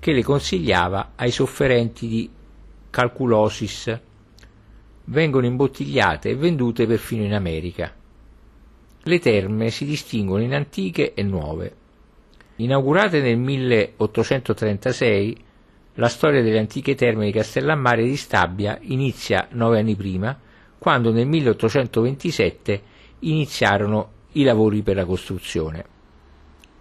che 0.00 0.12
le 0.12 0.24
consigliava 0.24 1.12
ai 1.14 1.30
sofferenti 1.30 2.08
di 2.08 2.30
calculosis 2.90 4.00
vengono 5.04 5.46
imbottigliate 5.46 6.30
e 6.30 6.36
vendute 6.36 6.86
perfino 6.86 7.24
in 7.24 7.34
America. 7.34 7.94
Le 9.02 9.18
terme 9.18 9.70
si 9.70 9.84
distinguono 9.84 10.42
in 10.42 10.54
antiche 10.54 11.14
e 11.14 11.22
nuove. 11.22 11.76
Inaugurate 12.56 13.20
nel 13.20 13.38
1836, 13.38 15.44
la 15.98 16.08
storia 16.08 16.42
delle 16.42 16.58
antiche 16.58 16.94
terme 16.94 17.26
di 17.26 17.32
Castellammare 17.32 18.04
di 18.04 18.16
Stabia 18.16 18.78
inizia 18.82 19.48
nove 19.52 19.80
anni 19.80 19.96
prima 19.96 20.38
quando 20.78 21.10
nel 21.12 21.26
1827 21.26 22.82
iniziarono 23.20 24.10
i 24.32 24.42
lavori 24.44 24.82
per 24.82 24.94
la 24.94 25.04
costruzione. 25.04 25.84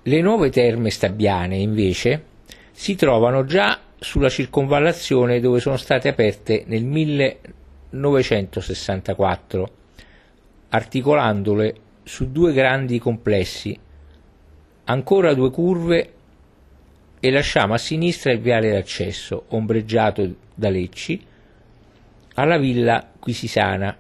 Le 0.03 0.21
nuove 0.21 0.51
terme 0.51 0.91
stabbiane, 0.91 1.58
invece, 1.58 2.25
si 2.71 2.93
trovano 2.93 3.43
già 3.43 3.80
sulla 3.97 4.30
circonvallazione 4.30 5.39
dove 5.39 5.60
sono 5.60 5.77
state 5.77 6.10
aperte 6.10 6.65
nel 6.67 6.86
1964, 6.86 9.69
articolandole 10.69 11.75
su 12.03 12.32
due 12.32 12.53
grandi 12.53 12.99
complessi, 12.99 13.75
ancora 14.86 15.34
due 15.34 15.49
curve 15.49 16.12
e 17.19 17.32
lasciamo 17.32 17.73
a 17.73 17.77
sinistra 17.77 18.32
il 18.32 18.39
viale 18.39 18.71
d'accesso, 18.71 19.45
ombreggiato 19.49 20.36
da 20.53 20.69
lecci, 20.69 21.19
alla 22.36 22.58
villa 22.58 23.12
Quisisana, 23.19 23.97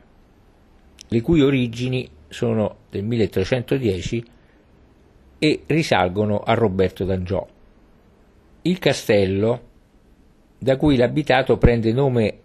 le 1.07 1.21
cui 1.21 1.41
origini 1.41 2.07
sono 2.27 2.77
del 2.89 3.03
1310 3.03 4.25
e 5.39 5.63
risalgono 5.65 6.39
a 6.39 6.53
Roberto 6.53 7.05
d'Angiò. 7.05 7.47
Il 8.63 8.79
castello, 8.79 9.61
da 10.57 10.77
cui 10.77 10.97
l'abitato 10.97 11.57
prende 11.57 11.93
nome, 11.93 12.39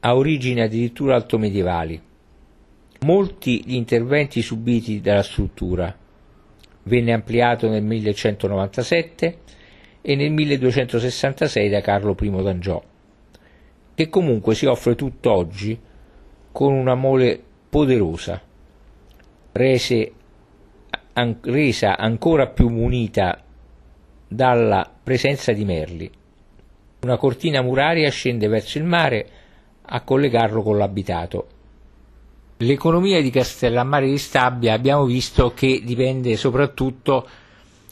ha 0.00 0.16
origini 0.16 0.60
addirittura 0.60 1.14
altomedievali. 1.14 2.00
Molti 3.00 3.62
gli 3.64 3.74
interventi 3.74 4.42
subiti 4.42 5.00
dalla 5.00 5.22
struttura. 5.22 5.94
Venne 6.84 7.12
ampliato 7.12 7.68
nel 7.68 7.82
1197 7.82 9.38
e 10.08 10.14
nel 10.14 10.30
1266 10.30 11.68
da 11.68 11.80
Carlo 11.80 12.14
I 12.20 12.30
d'Angiò, 12.30 12.80
che 13.92 14.08
comunque 14.08 14.54
si 14.54 14.64
offre 14.64 14.94
tutt'oggi 14.94 15.76
con 16.52 16.72
una 16.74 16.94
mole 16.94 17.42
poderosa, 17.68 18.40
rese, 19.50 20.12
an, 21.14 21.38
resa 21.40 21.96
ancora 21.96 22.46
più 22.46 22.68
munita 22.68 23.42
dalla 24.28 24.88
presenza 25.02 25.50
di 25.50 25.64
merli. 25.64 26.08
Una 27.00 27.16
cortina 27.16 27.60
muraria 27.60 28.08
scende 28.08 28.46
verso 28.46 28.78
il 28.78 28.84
mare 28.84 29.28
a 29.82 30.02
collegarlo 30.02 30.62
con 30.62 30.78
l'abitato. 30.78 31.48
L'economia 32.58 33.20
di 33.20 33.30
Castellammare 33.30 34.06
di 34.06 34.18
Stabia 34.18 34.72
abbiamo 34.72 35.04
visto 35.04 35.52
che 35.52 35.82
dipende 35.84 36.36
soprattutto 36.36 37.28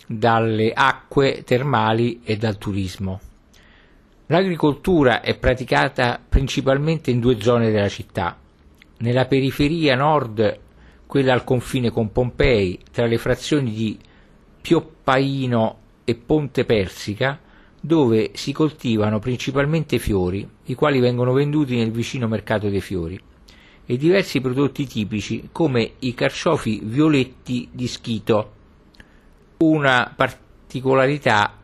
dalle 0.06 0.72
acque 0.72 1.42
termali 1.44 2.20
e 2.24 2.36
dal 2.36 2.58
turismo. 2.58 3.20
L'agricoltura 4.26 5.20
è 5.20 5.36
praticata 5.36 6.20
principalmente 6.26 7.10
in 7.10 7.20
due 7.20 7.40
zone 7.40 7.70
della 7.70 7.88
città. 7.88 8.38
Nella 8.98 9.26
periferia 9.26 9.96
nord, 9.96 10.60
quella 11.06 11.34
al 11.34 11.44
confine 11.44 11.90
con 11.90 12.10
Pompei, 12.10 12.80
tra 12.90 13.06
le 13.06 13.18
frazioni 13.18 13.72
di 13.72 13.98
Pioppaino 14.60 15.78
e 16.04 16.14
Ponte 16.14 16.64
Persica, 16.64 17.38
dove 17.80 18.30
si 18.32 18.52
coltivano 18.52 19.18
principalmente 19.18 19.98
fiori, 19.98 20.48
i 20.64 20.74
quali 20.74 21.00
vengono 21.00 21.34
venduti 21.34 21.76
nel 21.76 21.90
vicino 21.90 22.26
mercato 22.26 22.70
dei 22.70 22.80
fiori, 22.80 23.20
e 23.84 23.96
diversi 23.98 24.40
prodotti 24.40 24.86
tipici 24.86 25.50
come 25.52 25.92
i 25.98 26.14
carciofi 26.14 26.80
violetti 26.82 27.68
di 27.70 27.86
schito, 27.86 28.52
una 29.58 30.12
particolarità 30.14 31.58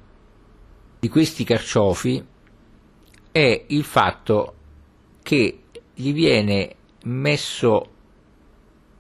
di 0.99 1.09
questi 1.09 1.45
carciofi 1.45 2.25
è 3.33 3.65
il 3.69 3.85
fatto 3.85 4.55
che 5.23 5.63
gli 5.95 6.13
viene 6.13 6.75
messo 7.05 7.89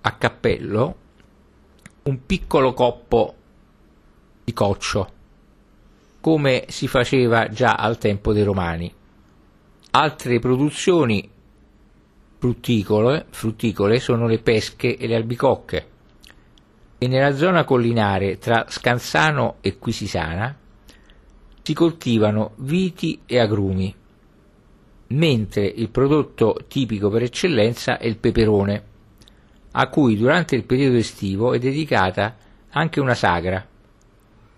a 0.01 0.13
cappello 0.13 0.97
un 2.03 2.25
piccolo 2.25 2.73
coppo 2.73 3.35
di 4.45 4.53
coccio, 4.53 5.13
come 6.21 6.65
si 6.69 6.89
faceva 6.89 7.49
già 7.49 7.75
al 7.75 7.99
tempo 7.99 8.33
dei 8.33 8.43
Romani. 8.43 8.93
Altre 9.93 10.39
produzioni 10.39 11.29
frutticole, 12.39 13.27
frutticole 13.29 14.01
sono 14.01 14.27
le 14.27 14.39
pesche 14.39 14.97
e 14.97 15.07
le 15.07 15.17
albicocche 15.17 15.89
e 17.03 17.09
nella 17.09 17.35
zona 17.35 17.65
collinare 17.65 18.37
tra 18.37 18.67
Scansano 18.69 19.57
e 19.63 19.79
Quisisana 19.79 20.55
si 21.63 21.73
coltivano 21.73 22.53
viti 22.57 23.23
e 23.25 23.39
agrumi, 23.39 23.95
mentre 25.07 25.65
il 25.65 25.89
prodotto 25.89 26.59
tipico 26.69 27.09
per 27.09 27.23
eccellenza 27.23 27.97
è 27.97 28.07
il 28.07 28.19
peperone, 28.19 28.83
a 29.71 29.89
cui 29.89 30.19
durante 30.19 30.57
il 30.57 30.65
periodo 30.65 30.99
estivo 30.99 31.55
è 31.55 31.59
dedicata 31.59 32.37
anche 32.69 33.01
una 33.01 33.15
sagra, 33.15 33.67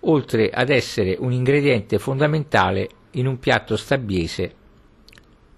oltre 0.00 0.50
ad 0.50 0.70
essere 0.70 1.16
un 1.20 1.30
ingrediente 1.30 2.00
fondamentale 2.00 2.88
in 3.12 3.28
un 3.28 3.38
piatto 3.38 3.76
stabbiese, 3.76 4.54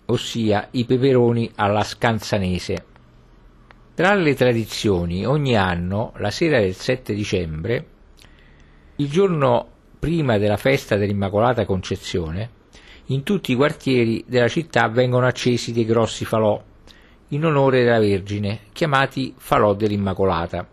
ossia 0.04 0.68
i 0.72 0.84
peperoni 0.84 1.50
alla 1.54 1.82
scanzanese. 1.82 2.92
Tra 3.94 4.12
le 4.14 4.34
tradizioni, 4.34 5.24
ogni 5.24 5.56
anno, 5.56 6.14
la 6.16 6.32
sera 6.32 6.58
del 6.58 6.74
7 6.74 7.14
dicembre, 7.14 7.86
il 8.96 9.08
giorno 9.08 9.68
prima 10.00 10.36
della 10.36 10.56
festa 10.56 10.96
dell'Immacolata 10.96 11.64
Concezione, 11.64 12.50
in 13.06 13.22
tutti 13.22 13.52
i 13.52 13.54
quartieri 13.54 14.24
della 14.26 14.48
città 14.48 14.88
vengono 14.88 15.26
accesi 15.26 15.72
dei 15.72 15.84
grossi 15.84 16.24
falò 16.24 16.60
in 17.28 17.44
onore 17.44 17.84
della 17.84 18.00
Vergine, 18.00 18.62
chiamati 18.72 19.32
falò 19.36 19.74
dell'Immacolata. 19.74 20.68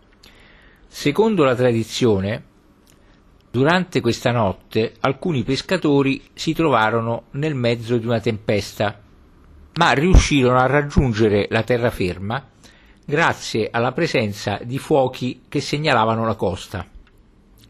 Secondo 0.88 1.44
la 1.44 1.54
tradizione, 1.54 2.44
durante 3.52 4.02
questa 4.02 4.32
notte 4.32 4.94
alcuni 5.00 5.44
pescatori 5.44 6.24
si 6.34 6.54
trovarono 6.54 7.26
nel 7.34 7.54
mezzo 7.54 7.98
di 7.98 8.08
una 8.08 8.20
tempesta, 8.20 9.00
ma 9.76 9.92
riuscirono 9.92 10.58
a 10.58 10.66
raggiungere 10.66 11.46
la 11.52 11.62
terraferma 11.62 12.48
grazie 13.06 13.70
alla 13.72 13.92
presenza 13.92 14.60
di 14.64 14.78
fuochi 14.78 15.42
che 15.48 15.62
segnalavano 15.62 16.26
la 16.26 16.36
costa. 16.36 16.86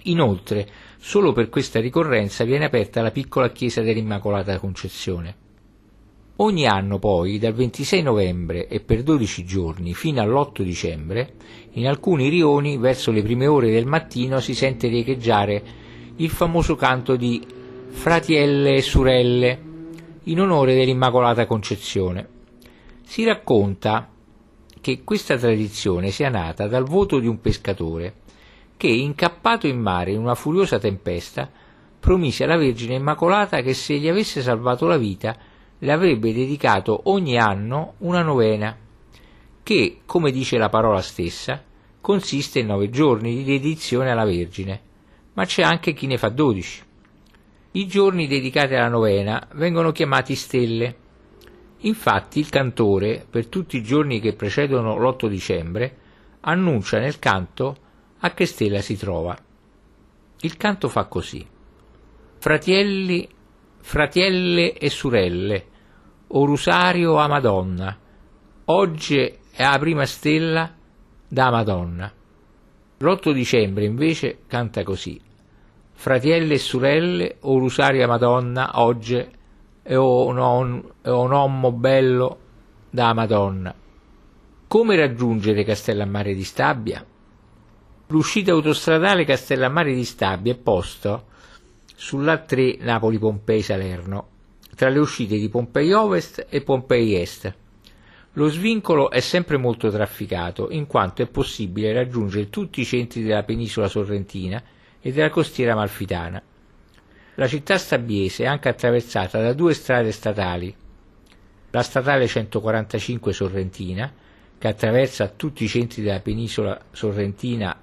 Inoltre, 0.04 0.68
solo 0.98 1.32
per 1.32 1.50
questa 1.50 1.80
ricorrenza 1.80 2.44
viene 2.44 2.66
aperta 2.66 3.02
la 3.02 3.12
piccola 3.12 3.50
chiesa 3.52 3.82
dell'Immacolata 3.82 4.58
Concezione. 4.60 5.36
Ogni 6.38 6.66
anno 6.66 6.98
poi, 6.98 7.38
dal 7.38 7.54
26 7.54 8.02
novembre 8.02 8.68
e 8.68 8.80
per 8.80 9.04
12 9.04 9.46
giorni 9.46 9.94
fino 9.94 10.22
all'8 10.22 10.64
dicembre, 10.64 11.34
in 11.74 11.88
alcuni 11.88 12.30
rioni, 12.30 12.78
verso 12.78 13.12
le 13.12 13.22
prime 13.22 13.46
ore 13.46 13.70
del 13.70 13.86
mattino, 13.86 14.40
si 14.40 14.56
sente 14.56 14.88
riecheggiare 14.88 15.64
il 16.16 16.30
famoso 16.30 16.76
canto 16.76 17.16
di 17.16 17.46
Fratielle 17.90 18.74
e 18.74 18.82
Surelle, 18.82 19.60
in 20.24 20.40
onore 20.40 20.74
dell'Immacolata 20.74 21.46
Concezione. 21.46 22.28
Si 23.04 23.24
racconta 23.24 24.10
che 24.82 25.04
questa 25.04 25.38
tradizione 25.38 26.10
sia 26.10 26.30
nata 26.30 26.68
dal 26.68 26.84
voto 26.84 27.20
di 27.20 27.28
un 27.28 27.40
pescatore 27.40 28.16
che, 28.76 28.88
incappato 28.88 29.68
in 29.68 29.80
mare 29.80 30.12
in 30.12 30.20
una 30.20 30.34
furiosa 30.34 30.80
tempesta, 30.80 31.50
promise 32.00 32.44
alla 32.44 32.58
Vergine 32.58 32.96
Immacolata 32.96 33.62
che 33.62 33.76
se 33.76 34.00
gli 34.00 34.08
avesse 34.08 34.42
salvato 34.42 34.88
la 34.88 34.98
vita 34.98 35.38
le 35.78 35.92
avrebbe 35.92 36.34
dedicato 36.34 37.02
ogni 37.04 37.38
anno 37.38 37.94
una 38.00 38.24
novena, 38.24 38.76
che, 39.62 40.00
come 40.06 40.32
dice 40.32 40.58
la 40.58 40.70
parola 40.70 41.02
stessa, 41.02 41.64
consiste 42.02 42.60
in 42.60 42.68
nove 42.68 42.90
giorni 42.90 43.36
di 43.36 43.44
dedizione 43.44 44.10
alla 44.10 44.26
Vergine, 44.26 44.82
ma 45.34 45.46
c'è 45.46 45.62
anche 45.62 45.94
chi 45.94 46.08
ne 46.08 46.18
fa 46.18 46.30
dodici. 46.30 46.82
I 47.74 47.88
giorni 47.88 48.28
dedicati 48.28 48.74
alla 48.74 48.90
novena 48.90 49.48
vengono 49.54 49.92
chiamati 49.92 50.36
stelle 50.36 50.96
Infatti 51.84 52.40
il 52.40 52.50
cantore, 52.50 53.26
per 53.28 53.48
tutti 53.48 53.78
i 53.78 53.84
giorni 53.84 54.20
che 54.20 54.34
precedono 54.34 54.98
l'8 54.98 55.28
dicembre, 55.28 55.98
annuncia 56.42 57.00
nel 57.00 57.18
canto 57.18 57.76
a 58.20 58.34
che 58.34 58.46
stella 58.46 58.82
si 58.82 58.96
trova. 58.98 59.36
Il 60.42 60.58
canto 60.58 60.90
fa 60.90 61.06
così. 61.06 61.46
Fratelli, 62.38 63.28
fratielle 63.80 64.74
e 64.74 64.90
sorelle, 64.92 65.66
o 66.28 66.46
Rosario 66.46 67.18
a 67.18 67.28
Madonna, 67.28 67.98
oggi 68.66 69.18
è 69.18 69.64
la 69.64 69.78
prima 69.80 70.06
stella 70.06 70.72
da 71.28 71.50
Madonna. 71.50 72.12
L'8 72.98 73.32
dicembre 73.32 73.86
invece 73.86 74.42
canta 74.46 74.84
così. 74.84 75.20
Fratelli 75.94 76.54
e 76.54 76.60
sorelle, 76.60 77.38
o 77.42 77.58
Rosario 77.58 78.04
a 78.04 78.08
Madonna, 78.08 78.80
oggi 78.82 79.40
è 79.82 79.96
un, 79.96 80.84
e 81.02 81.10
un 81.10 81.32
uomo 81.32 81.72
bello 81.72 82.38
da 82.90 83.14
Madonna. 83.14 83.74
Come 84.68 84.96
raggiungere 84.96 85.64
Castellammare 85.64 86.34
di 86.34 86.44
Stabia? 86.44 87.06
L'uscita 88.08 88.52
autostradale 88.52 89.26
Castellammare 89.26 89.94
di 89.94 90.04
Stabia 90.04 90.54
è 90.54 90.58
posta 90.58 91.24
sulla 91.96 92.38
3 92.38 92.78
Napoli-Pompei-Salerno, 92.80 94.28
tra 94.76 94.90
le 94.90 95.00
uscite 95.00 95.38
di 95.38 95.50
Pompei 95.50 95.92
Ovest 95.94 96.46
e 96.50 96.62
Pompei 96.62 97.16
Est, 97.16 97.54
Lo 98.34 98.48
svincolo 98.48 99.10
è 99.12 99.20
sempre 99.20 99.58
molto 99.58 99.90
trafficato, 99.90 100.70
in 100.72 100.88
quanto 100.88 101.22
è 101.22 101.28
possibile 101.28 101.92
raggiungere 101.92 102.50
tutti 102.50 102.80
i 102.80 102.86
centri 102.86 103.24
della 103.24 103.44
penisola 103.44 103.90
sorrentina 103.90 104.64
e 105.02 105.12
della 105.12 105.30
costiera 105.30 105.76
malfitana. 105.76 106.42
La 107.36 107.48
città 107.48 107.78
stabiese 107.78 108.44
è 108.44 108.48
anche 108.48 108.68
attraversata 108.68 109.42
da 109.42 109.54
due 109.54 109.74
strade 109.74 110.12
statali, 110.12 110.76
la 111.72 111.82
statale 111.82 112.28
145 112.28 113.32
Sorrentina, 113.32 114.12
che 114.58 114.68
attraversa 114.68 115.30
tutti 115.30 115.64
i 115.64 115.70
centri 115.70 116.02
della 116.02 116.20
penisola 116.20 116.80
sorrentina, 116.92 117.80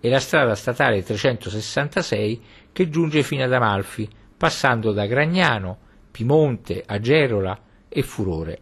e 0.00 0.08
la 0.08 0.20
strada 0.20 0.54
statale 0.54 1.02
366 1.02 2.42
che 2.70 2.88
giunge 2.88 3.22
fino 3.22 3.42
ad 3.42 3.52
Amalfi, 3.52 4.08
passando 4.36 4.92
da 4.92 5.06
Gragnano, 5.06 5.78
Pimonte, 6.10 6.82
Agerola 6.86 7.58
e 7.88 8.02
Furore. 8.02 8.58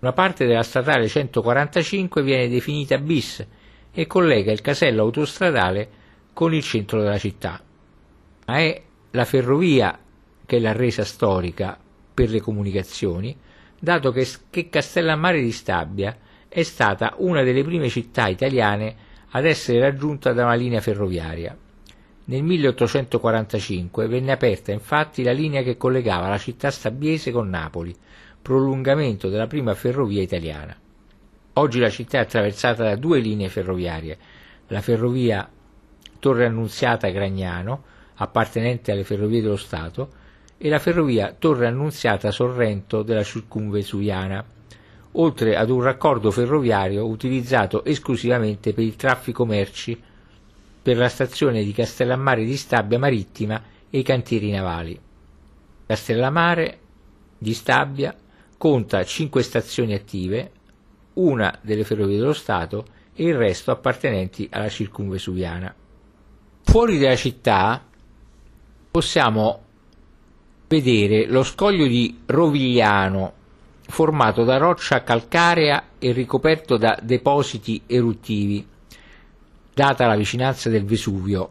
Una 0.00 0.12
parte 0.12 0.46
della 0.46 0.62
statale 0.62 1.08
145 1.08 2.22
viene 2.22 2.48
definita 2.48 2.98
bis 2.98 3.44
e 3.90 4.06
collega 4.06 4.52
il 4.52 4.60
casello 4.60 5.02
autostradale 5.02 5.88
con 6.34 6.52
il 6.52 6.62
centro 6.62 7.00
della 7.00 7.18
città, 7.18 7.60
ma 8.44 8.58
è 8.58 8.82
la 9.16 9.24
ferrovia 9.24 9.98
che 10.44 10.58
l'ha 10.58 10.72
resa 10.72 11.02
storica 11.02 11.78
per 12.12 12.28
le 12.28 12.40
comunicazioni, 12.40 13.34
dato 13.80 14.12
che, 14.12 14.28
che 14.50 14.68
Castellammare 14.68 15.40
di 15.40 15.52
Stabia 15.52 16.14
è 16.46 16.62
stata 16.62 17.14
una 17.16 17.42
delle 17.42 17.64
prime 17.64 17.88
città 17.88 18.28
italiane 18.28 18.94
ad 19.30 19.46
essere 19.46 19.80
raggiunta 19.80 20.34
da 20.34 20.44
una 20.44 20.54
linea 20.54 20.82
ferroviaria. 20.82 21.56
Nel 22.26 22.42
1845 22.42 24.06
venne 24.06 24.32
aperta 24.32 24.70
infatti 24.70 25.22
la 25.22 25.32
linea 25.32 25.62
che 25.62 25.78
collegava 25.78 26.28
la 26.28 26.38
città 26.38 26.70
stabiese 26.70 27.30
con 27.30 27.48
Napoli, 27.48 27.94
prolungamento 28.42 29.30
della 29.30 29.46
prima 29.46 29.74
ferrovia 29.74 30.20
italiana. 30.20 30.76
Oggi 31.54 31.78
la 31.78 31.90
città 31.90 32.18
è 32.18 32.20
attraversata 32.20 32.84
da 32.84 32.96
due 32.96 33.18
linee 33.20 33.48
ferroviarie, 33.48 34.18
la 34.66 34.82
ferrovia 34.82 35.48
Torre 36.18 36.44
Annunziata 36.44 37.08
Gragnano, 37.08 37.94
appartenente 38.16 38.92
alle 38.92 39.04
Ferrovie 39.04 39.42
dello 39.42 39.56
Stato, 39.56 40.24
e 40.58 40.68
la 40.68 40.78
ferrovia 40.78 41.34
Torre 41.38 41.66
Annunziata 41.66 42.30
Sorrento 42.30 43.02
della 43.02 43.22
Circumvesuviana, 43.22 44.44
oltre 45.12 45.56
ad 45.56 45.70
un 45.70 45.82
raccordo 45.82 46.30
ferroviario 46.30 47.06
utilizzato 47.06 47.84
esclusivamente 47.84 48.72
per 48.72 48.84
il 48.84 48.96
traffico 48.96 49.44
merci 49.44 50.00
per 50.82 50.96
la 50.96 51.08
stazione 51.08 51.64
di 51.64 51.72
Castellammare 51.72 52.44
di 52.44 52.56
Stabia 52.56 52.98
Marittima 52.98 53.60
e 53.90 53.98
i 53.98 54.02
cantieri 54.02 54.50
navali. 54.50 54.98
Castellammare 55.86 56.78
di 57.38 57.52
Stabia 57.54 58.14
conta 58.56 59.04
cinque 59.04 59.42
stazioni 59.42 59.94
attive, 59.94 60.52
una 61.14 61.58
delle 61.62 61.84
ferrovie 61.84 62.18
dello 62.18 62.32
Stato 62.32 62.86
e 63.14 63.24
il 63.24 63.34
resto 63.34 63.70
appartenenti 63.70 64.48
alla 64.50 64.68
circumvesuviana. 64.68 65.74
Fuori 66.62 66.98
dalla 66.98 67.16
città 67.16 67.84
possiamo 68.96 69.60
vedere 70.68 71.26
lo 71.26 71.42
scoglio 71.42 71.86
di 71.86 72.20
Rovigliano, 72.24 73.32
formato 73.82 74.42
da 74.42 74.56
roccia 74.56 75.02
calcarea 75.02 75.88
e 75.98 76.12
ricoperto 76.12 76.78
da 76.78 76.98
depositi 77.02 77.82
eruttivi, 77.86 78.66
data 79.74 80.06
la 80.06 80.16
vicinanza 80.16 80.70
del 80.70 80.86
Vesuvio. 80.86 81.50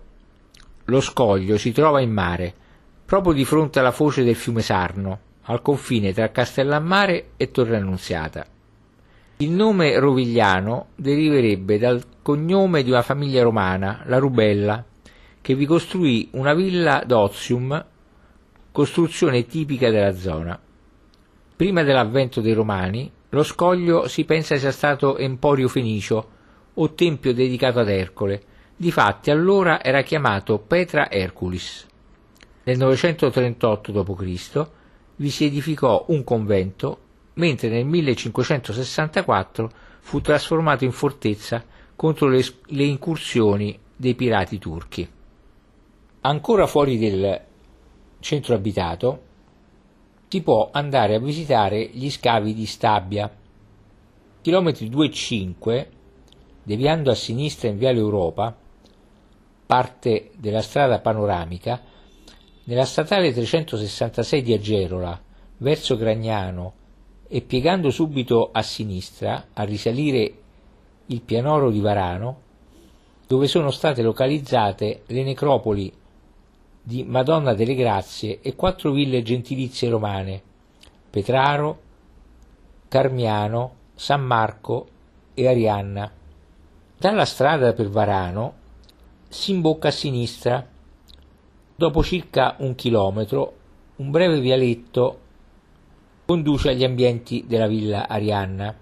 Lo 0.86 1.01
scoglio 1.01 1.60
si 1.60 1.71
trova 1.71 2.01
in 2.01 2.12
mare, 2.12 2.51
proprio 3.05 3.34
di 3.34 3.45
fronte 3.45 3.77
alla 3.77 3.91
foce 3.91 4.23
del 4.23 4.36
fiume 4.36 4.63
Sarno, 4.63 5.19
al 5.43 5.62
confine 5.62 6.13
tra 6.13 6.31
Castellammare 6.31 7.34
e 7.38 7.51
Torre 7.51 7.75
Annunziata. 7.75 8.43
Il 9.38 9.51
nome 9.51 9.99
Rovigliano 9.99 10.88
deriverebbe 10.95 11.77
dal 11.77 12.03
cognome 12.23 12.81
di 12.81 12.89
una 12.89 13.03
famiglia 13.03 13.43
romana, 13.43 14.01
la 14.05 14.17
Rubella, 14.17 14.84
che 15.45 15.53
vi 15.53 15.67
costruì 15.67 16.29
una 16.31 16.55
villa 16.55 17.03
d'Ozium, 17.05 17.86
costruzione 18.71 19.45
tipica 19.45 19.91
della 19.91 20.15
zona. 20.15 20.60
Prima 21.55 21.84
dell'avvento 21.84 22.41
dei 22.41 22.53
Romani, 22.53 23.12
lo 23.29 23.43
scoglio 23.43 24.08
si 24.08 24.25
pensa 24.25 24.58
sia 24.58 24.71
stato 24.71 25.19
emporio 25.19 25.67
fenicio 25.67 26.29
o 26.73 26.93
tempio 26.95 27.31
dedicato 27.31 27.77
ad 27.77 27.89
Ercole, 27.89 28.41
difatti 28.75 29.29
allora 29.29 29.84
era 29.84 30.01
chiamato 30.01 30.58
Petra 30.58 31.12
Herculis. 31.12 31.86
Nel 32.63 32.79
938 32.79 33.91
d.C. 33.91 34.67
vi 35.17 35.29
si 35.29 35.45
edificò 35.45 36.05
un 36.08 36.23
convento, 36.23 36.97
mentre 37.36 37.69
nel 37.69 37.86
1564 37.86 39.69
fu 39.99 40.21
trasformato 40.21 40.86
in 40.86 40.91
fortezza 40.91 41.63
contro 41.95 42.29
le, 42.29 42.43
le 42.65 42.84
incursioni 42.84 43.77
dei 43.95 44.15
pirati 44.15 44.58
turchi. 44.58 45.10
Ancora 46.25 46.65
fuori 46.65 46.97
del 46.97 47.39
centro 48.19 48.55
abitato 48.55 49.21
si 50.27 50.41
può 50.41 50.69
andare 50.71 51.13
a 51.13 51.19
visitare 51.19 51.85
gli 51.85 52.09
scavi 52.09 52.55
di 52.55 52.65
Stabia. 52.65 53.31
Chilometri 54.41 54.89
2,5, 54.89 55.88
deviando 56.63 57.11
a 57.11 57.13
sinistra 57.15 57.69
in 57.69 57.77
Viale 57.77 57.99
Europa, 57.99 58.57
parte 59.67 60.31
della 60.35 60.63
strada 60.63 60.99
panoramica, 60.99 61.79
nella 62.63 62.85
statale 62.85 63.31
366 63.31 64.41
di 64.41 64.53
Agerola, 64.53 65.21
verso 65.57 65.95
Gragnano, 65.95 66.73
e 67.27 67.41
piegando 67.41 67.91
subito 67.91 68.49
a 68.51 68.63
sinistra, 68.63 69.49
a 69.53 69.61
risalire 69.61 70.33
il 71.05 71.21
pianoro 71.21 71.69
di 71.69 71.81
Varano, 71.81 72.41
dove 73.27 73.45
sono 73.45 73.69
state 73.69 74.01
localizzate 74.01 75.03
le 75.05 75.23
necropoli 75.23 75.93
di 76.88 77.04
Madonna 77.04 77.56
delle 77.56 77.74
Grazie 77.74 78.41
e 78.41 78.56
quattro 78.56 78.91
ville 78.91 79.24
gentilizie 79.24 79.89
romane, 79.89 80.39
Petraro, 81.10 81.80
Carmiano, 82.88 83.74
San 83.95 84.21
Marco 84.21 84.88
e 85.34 85.48
Arianna. 85.48 86.12
Dalla 86.95 87.26
strada 87.26 87.74
per 87.74 87.89
Varano 87.89 88.54
si 89.28 89.50
imbocca 89.50 89.88
a 89.88 89.91
sinistra. 89.91 90.63
Dopo 91.76 92.04
circa 92.04 92.56
un 92.60 92.76
chilometro, 92.76 93.54
un 93.95 94.12
breve 94.12 94.39
vialetto 94.39 95.19
conduce 96.24 96.69
agli 96.69 96.84
ambienti 96.84 97.45
della 97.48 97.65
villa 97.65 98.08
Arianna, 98.08 98.78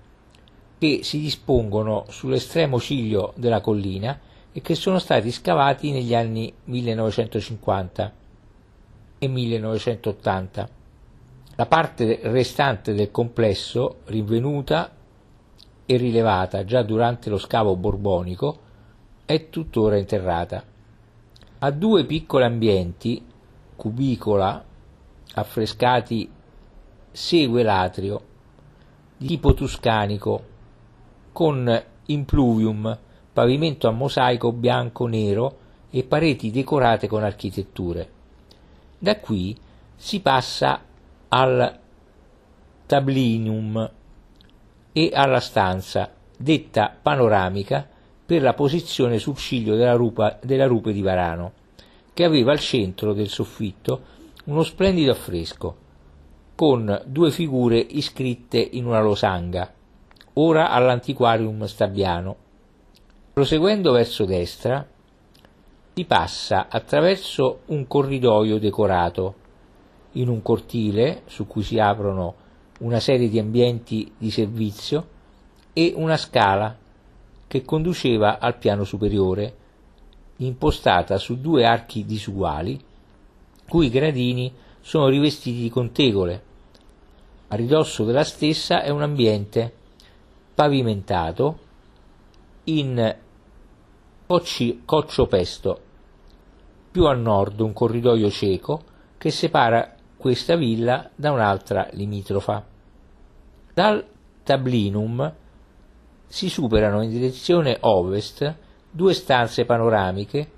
che 0.78 1.00
si 1.04 1.22
dispongono 1.22 2.04
sull'estremo 2.10 2.82
ciglio 2.82 3.32
della 3.38 3.62
collina 3.62 4.20
e 4.54 4.62
che 4.62 4.76
sono 4.76 5.00
stati 5.00 5.32
scavati 5.32 5.92
negli 5.92 6.14
anni 6.14 6.54
1950 6.66 8.14
e 9.18 9.28
1980. 9.28 10.70
La 11.56 11.66
parte 11.66 12.20
restante 12.24 12.94
del 12.94 13.10
complesso, 13.10 13.98
rinvenuta 14.06 14.92
e 15.86 15.98
rilevata 15.98 16.64
già 16.64 16.84
durante 16.84 17.30
lo 17.30 17.38
scavo 17.38 17.76
borbonico, 17.76 18.60
è 19.26 19.50
tuttora 19.50 19.98
interrata. 19.98 20.64
Ha 21.60 21.72
due 21.72 22.06
piccoli 22.06 22.44
ambienti, 22.44 23.26
cubicola, 23.76 24.64
affrescati 25.34 26.30
segue 27.12 27.64
l'atrio, 27.64 28.22
di 29.18 29.28
tipo 29.28 29.54
tuscanico, 29.54 30.52
con 31.32 31.84
impluvium 32.06 33.00
pavimento 33.34 33.88
a 33.88 33.92
mosaico 33.92 34.52
bianco-nero 34.52 35.58
e 35.90 36.04
pareti 36.04 36.52
decorate 36.52 37.08
con 37.08 37.24
architetture. 37.24 38.10
Da 38.98 39.20
qui 39.20 39.58
si 39.96 40.22
passa 40.22 40.82
al 41.30 41.80
tablinum 42.86 43.92
e 44.94 45.10
alla 45.14 45.40
stanza, 45.40 46.12
detta 46.38 46.96
panoramica 47.02 47.88
per 48.26 48.42
la 48.42 48.54
posizione 48.54 49.18
sul 49.18 49.36
ciglio 49.36 49.76
della, 49.76 49.96
rupa, 49.96 50.40
della 50.44 50.68
rupe 50.68 50.94
di 50.94 51.02
Varano, 51.02 51.54
che 52.14 52.24
aveva 52.24 52.52
al 52.52 52.60
centro 52.60 53.14
del 53.14 53.30
soffitto 53.30 54.02
uno 54.46 54.64
splendido 54.64 55.12
affresco, 55.12 55.78
con 56.56 57.02
due 57.06 57.32
figure 57.32 57.78
iscritte 57.78 58.60
in 58.60 58.86
una 58.86 59.02
losanga, 59.02 59.74
ora 60.34 60.70
all'antiquarium 60.70 61.66
stabiano, 61.66 62.36
Proseguendo 63.34 63.92
verso 63.92 64.26
destra 64.26 64.88
si 65.92 66.06
passa 66.06 66.68
attraverso 66.70 67.62
un 67.66 67.88
corridoio 67.88 68.60
decorato 68.60 69.34
in 70.12 70.28
un 70.28 70.44
cortile 70.44 71.24
su 71.26 71.48
cui 71.48 71.64
si 71.64 71.80
aprono 71.80 72.36
una 72.82 73.00
serie 73.00 73.30
di 73.30 73.40
ambienti 73.40 74.14
di 74.16 74.30
servizio 74.30 75.08
e 75.74 75.94
una 75.96 76.16
scala 76.16 76.78
che 77.48 77.64
conduceva 77.64 78.38
al 78.38 78.60
piano 78.60 78.84
superiore, 78.84 79.56
impostata 80.38 81.18
su 81.18 81.42
due 81.42 81.66
archi 81.66 82.06
disuguali, 82.06 82.80
cui 83.68 83.90
gradini 83.90 84.54
sono 84.80 85.08
rivestiti 85.08 85.60
di 85.60 85.70
contegole. 85.72 86.44
A 87.48 87.56
ridosso 87.56 88.04
della 88.04 88.24
stessa 88.24 88.84
è 88.84 88.90
un 88.90 89.02
ambiente 89.02 89.74
pavimentato 90.54 91.58
in 92.66 93.22
coccio 94.86 95.28
pesto, 95.28 95.82
più 96.92 97.06
a 97.06 97.14
nord 97.14 97.60
un 97.60 97.74
corridoio 97.74 98.30
cieco 98.30 98.84
che 99.18 99.32
separa 99.32 99.96
questa 100.18 100.56
villa 100.56 101.10
da 101.16 101.32
un'altra 101.32 101.88
limitrofa. 101.92 102.66
Dal 103.74 104.06
tablinum 104.44 105.34
si 106.28 106.50
superano 106.50 107.02
in 107.02 107.10
direzione 107.10 107.78
ovest 107.82 108.56
due 108.90 109.14
stanze 109.14 109.66
panoramiche 109.66 110.52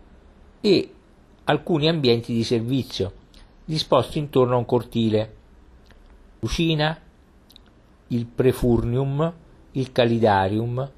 e 0.61 0.93
alcuni 1.45 1.87
ambienti 1.87 2.33
di 2.33 2.43
servizio 2.43 3.23
disposti 3.65 4.19
intorno 4.19 4.53
a 4.53 4.57
un 4.57 4.65
cortile. 4.65 5.35
Cucina, 6.39 6.97
il 8.07 8.25
prefurnium, 8.27 9.33
il 9.71 9.91
calidarium, 9.91 10.91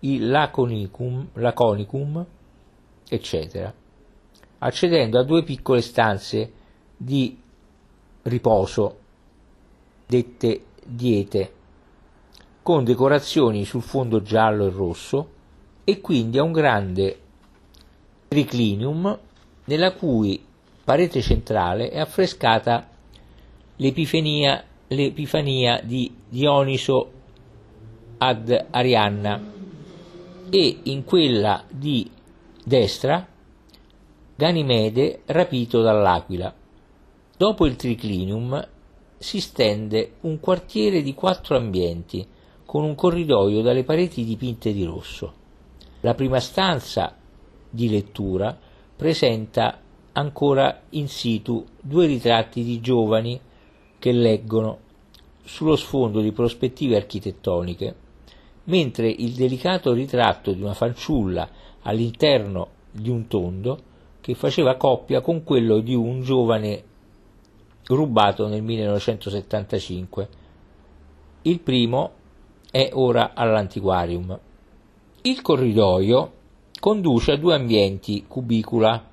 il 0.00 0.28
laconicum, 0.28 1.28
laconicum 1.34 2.26
eccetera, 3.08 3.72
accedendo 4.58 5.18
a 5.18 5.24
due 5.24 5.42
piccole 5.42 5.80
stanze 5.80 6.52
di 6.96 7.36
riposo, 8.22 8.98
dette 10.06 10.64
diete, 10.84 11.52
con 12.62 12.84
decorazioni 12.84 13.64
sul 13.64 13.82
fondo 13.82 14.22
giallo 14.22 14.66
e 14.66 14.70
rosso, 14.70 15.30
e 15.84 16.00
quindi 16.00 16.38
a 16.38 16.44
un 16.44 16.52
grande 16.52 17.20
triclinium 18.28 19.18
nella 19.64 19.92
cui 19.92 20.44
parete 20.84 21.20
centrale 21.20 21.90
è 21.90 21.98
affrescata 21.98 22.88
l'Epifania 23.76 24.64
di 25.82 26.14
Dioniso 26.28 27.12
ad 28.18 28.66
Arianna 28.70 29.58
e 30.50 30.80
in 30.84 31.04
quella 31.04 31.64
di 31.68 32.10
destra 32.64 33.26
Ganimede 34.40 35.20
rapito 35.26 35.82
dall'aquila. 35.82 36.54
Dopo 37.36 37.66
il 37.66 37.76
triclinium 37.76 38.68
si 39.18 39.38
stende 39.38 40.12
un 40.20 40.40
quartiere 40.40 41.02
di 41.02 41.12
quattro 41.12 41.58
ambienti 41.58 42.26
con 42.64 42.82
un 42.82 42.94
corridoio 42.94 43.60
dalle 43.60 43.84
pareti 43.84 44.24
dipinte 44.24 44.72
di 44.72 44.82
rosso. 44.82 45.34
La 46.00 46.14
prima 46.14 46.40
stanza 46.40 47.14
di 47.68 47.90
lettura 47.90 48.58
presenta 48.96 49.78
ancora 50.12 50.84
in 50.90 51.08
situ 51.08 51.62
due 51.78 52.06
ritratti 52.06 52.64
di 52.64 52.80
giovani 52.80 53.38
che 53.98 54.12
leggono 54.12 54.78
sullo 55.44 55.76
sfondo 55.76 56.22
di 56.22 56.32
prospettive 56.32 56.96
architettoniche, 56.96 57.94
mentre 58.64 59.08
il 59.08 59.32
delicato 59.32 59.92
ritratto 59.92 60.52
di 60.52 60.62
una 60.62 60.74
fanciulla 60.74 61.48
all'interno 61.82 62.68
di 62.90 63.08
un 63.08 63.26
tondo 63.26 63.78
che 64.20 64.34
faceva 64.34 64.76
coppia 64.76 65.20
con 65.20 65.42
quello 65.44 65.80
di 65.80 65.94
un 65.94 66.22
giovane 66.22 66.84
rubato 67.86 68.46
nel 68.46 68.62
1975. 68.62 70.28
Il 71.42 71.60
primo 71.60 72.12
è 72.70 72.90
ora 72.92 73.32
all'antiquarium. 73.34 74.38
Il 75.22 75.42
corridoio 75.42 76.32
conduce 76.78 77.32
a 77.32 77.36
due 77.36 77.54
ambienti 77.54 78.24
cubicula 78.26 79.08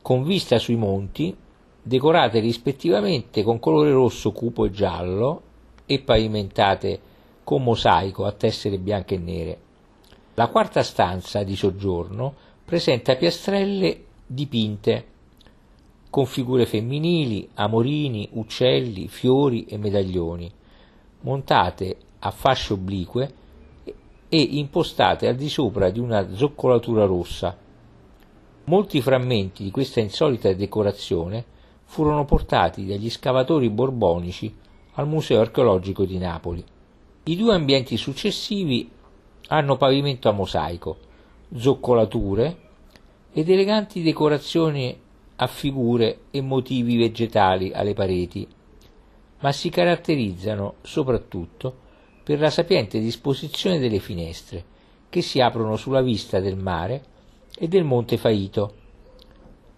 con 0.00 0.22
vista 0.24 0.58
sui 0.58 0.76
monti, 0.76 1.34
decorate 1.82 2.40
rispettivamente 2.40 3.42
con 3.42 3.58
colore 3.58 3.90
rosso 3.90 4.32
cupo 4.32 4.64
e 4.64 4.70
giallo 4.70 5.42
e 5.86 6.00
pavimentate 6.00 7.00
con 7.44 7.62
mosaico 7.62 8.24
a 8.24 8.32
tessere 8.32 8.78
bianche 8.78 9.14
e 9.14 9.18
nere. 9.18 9.58
La 10.34 10.48
quarta 10.48 10.82
stanza 10.82 11.44
di 11.44 11.54
soggiorno 11.54 12.34
presenta 12.64 13.14
piastrelle 13.14 14.04
dipinte 14.26 15.06
con 16.10 16.26
figure 16.26 16.66
femminili, 16.66 17.48
amorini, 17.54 18.28
uccelli, 18.32 19.06
fiori 19.06 19.64
e 19.66 19.76
medaglioni, 19.76 20.50
montate 21.20 21.96
a 22.20 22.30
fasce 22.30 22.72
oblique 22.72 23.34
e 24.28 24.40
impostate 24.40 25.28
al 25.28 25.36
di 25.36 25.48
sopra 25.48 25.90
di 25.90 26.00
una 26.00 26.34
zoccolatura 26.34 27.04
rossa 27.04 27.56
Molti 28.66 29.02
frammenti 29.02 29.62
di 29.62 29.70
questa 29.70 30.00
insolita 30.00 30.50
decorazione 30.54 31.44
furono 31.84 32.24
portati 32.24 32.86
dagli 32.86 33.10
scavatori 33.10 33.68
borbonici 33.68 34.56
al 34.94 35.06
Museo 35.06 35.40
archeologico 35.40 36.06
di 36.06 36.16
Napoli. 36.16 36.64
I 37.26 37.36
due 37.36 37.54
ambienti 37.54 37.96
successivi 37.96 38.90
hanno 39.48 39.76
pavimento 39.78 40.28
a 40.28 40.32
mosaico, 40.32 40.98
zoccolature 41.56 42.56
ed 43.32 43.48
eleganti 43.48 44.02
decorazioni 44.02 44.94
a 45.36 45.46
figure 45.46 46.24
e 46.30 46.42
motivi 46.42 46.98
vegetali 46.98 47.72
alle 47.72 47.94
pareti, 47.94 48.46
ma 49.40 49.52
si 49.52 49.70
caratterizzano 49.70 50.74
soprattutto 50.82 51.74
per 52.22 52.40
la 52.40 52.50
sapiente 52.50 53.00
disposizione 53.00 53.78
delle 53.78 54.00
finestre, 54.00 54.62
che 55.08 55.22
si 55.22 55.40
aprono 55.40 55.76
sulla 55.76 56.02
vista 56.02 56.40
del 56.40 56.56
mare 56.56 57.04
e 57.56 57.68
del 57.68 57.84
Monte 57.84 58.18
Faito, 58.18 58.74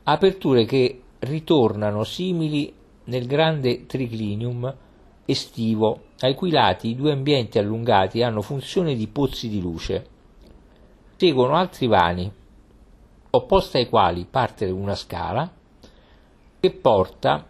aperture 0.02 0.64
che 0.64 1.00
ritornano 1.20 2.02
simili 2.02 2.72
nel 3.04 3.26
grande 3.26 3.86
triclinium 3.86 4.76
estivo, 5.26 6.04
ai 6.20 6.34
cui 6.34 6.50
lati 6.50 6.88
i 6.88 6.96
due 6.96 7.12
ambienti 7.12 7.58
allungati 7.58 8.22
hanno 8.22 8.40
funzione 8.40 8.94
di 8.94 9.06
pozzi 9.08 9.48
di 9.48 9.60
luce. 9.60 10.06
Seguono 11.16 11.56
altri 11.56 11.86
vani, 11.86 12.32
opposta 13.30 13.78
ai 13.78 13.88
quali 13.88 14.26
parte 14.28 14.64
una 14.66 14.94
scala 14.94 15.50
che 16.58 16.70
porta 16.70 17.46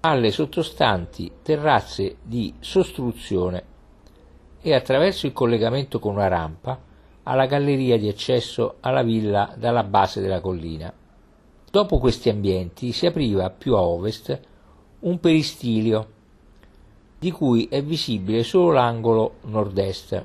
alle 0.00 0.30
sottostanti 0.30 1.32
terrazze 1.42 2.18
di 2.22 2.54
sostruzione 2.60 3.64
e 4.60 4.74
attraverso 4.74 5.26
il 5.26 5.32
collegamento 5.32 5.98
con 5.98 6.14
una 6.14 6.28
rampa 6.28 6.80
alla 7.24 7.46
galleria 7.46 7.98
di 7.98 8.08
accesso 8.08 8.76
alla 8.80 9.02
villa 9.02 9.52
dalla 9.56 9.82
base 9.82 10.20
della 10.20 10.40
collina. 10.40 10.92
Dopo 11.68 11.98
questi 11.98 12.28
ambienti 12.28 12.92
si 12.92 13.06
apriva 13.06 13.50
più 13.50 13.74
a 13.74 13.82
ovest 13.82 14.40
un 15.00 15.18
peristilio, 15.18 16.12
di 17.18 17.30
cui 17.30 17.66
è 17.70 17.82
visibile 17.82 18.42
solo 18.42 18.72
l'angolo 18.72 19.34
nord-est. 19.42 20.24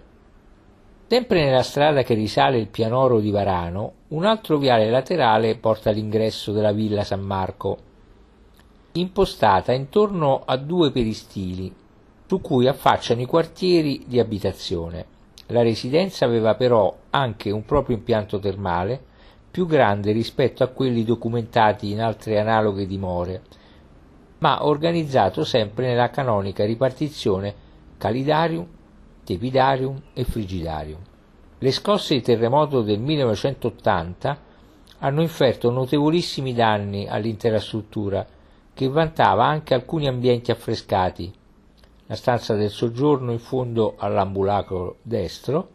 Sempre 1.07 1.43
nella 1.43 1.63
strada 1.63 2.03
che 2.03 2.13
risale 2.13 2.57
il 2.57 2.67
pianoro 2.67 3.19
di 3.19 3.31
Varano, 3.31 3.93
un 4.09 4.25
altro 4.25 4.57
viale 4.57 4.89
laterale 4.89 5.57
porta 5.57 5.89
all'ingresso 5.89 6.51
della 6.51 6.71
villa 6.71 7.03
San 7.03 7.21
Marco, 7.21 7.77
impostata 8.93 9.71
intorno 9.71 10.43
a 10.45 10.57
due 10.57 10.91
peristili, 10.91 11.73
su 12.27 12.39
cui 12.39 12.67
affacciano 12.67 13.21
i 13.21 13.25
quartieri 13.25 14.05
di 14.07 14.19
abitazione. 14.19 15.05
La 15.47 15.61
residenza 15.61 16.23
aveva 16.23 16.55
però 16.55 16.95
anche 17.09 17.51
un 17.51 17.65
proprio 17.65 17.97
impianto 17.97 18.39
termale, 18.39 19.01
più 19.51 19.65
grande 19.65 20.13
rispetto 20.13 20.63
a 20.63 20.67
quelli 20.67 21.03
documentati 21.03 21.91
in 21.91 22.01
altre 22.01 22.39
analoghe 22.39 22.87
dimore, 22.87 23.41
ma 24.41 24.65
organizzato 24.65 25.43
sempre 25.43 25.87
nella 25.87 26.09
canonica 26.09 26.65
ripartizione 26.65 27.53
calidarium, 27.97 28.67
tepidarium 29.23 30.01
e 30.13 30.23
frigidarium. 30.23 30.99
Le 31.59 31.71
scosse 31.71 32.15
di 32.15 32.21
terremoto 32.21 32.81
del 32.81 32.99
1980 32.99 34.39
hanno 34.99 35.21
inferto 35.21 35.69
notevolissimi 35.69 36.53
danni 36.53 37.07
all'intera 37.07 37.59
struttura, 37.59 38.25
che 38.73 38.87
vantava 38.87 39.45
anche 39.45 39.75
alcuni 39.75 40.07
ambienti 40.07 40.49
affrescati, 40.49 41.31
la 42.07 42.15
stanza 42.15 42.55
del 42.55 42.71
soggiorno 42.71 43.31
in 43.31 43.39
fondo 43.39 43.95
all'ambulacro 43.97 44.97
destro, 45.03 45.69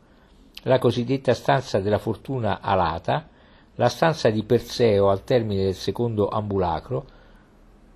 la 0.62 0.78
cosiddetta 0.78 1.34
stanza 1.34 1.78
della 1.78 1.98
fortuna 1.98 2.60
alata, 2.60 3.28
la 3.76 3.88
stanza 3.88 4.28
di 4.30 4.42
Perseo 4.42 5.08
al 5.08 5.22
termine 5.22 5.62
del 5.62 5.74
secondo 5.74 6.28
ambulacro 6.28 7.14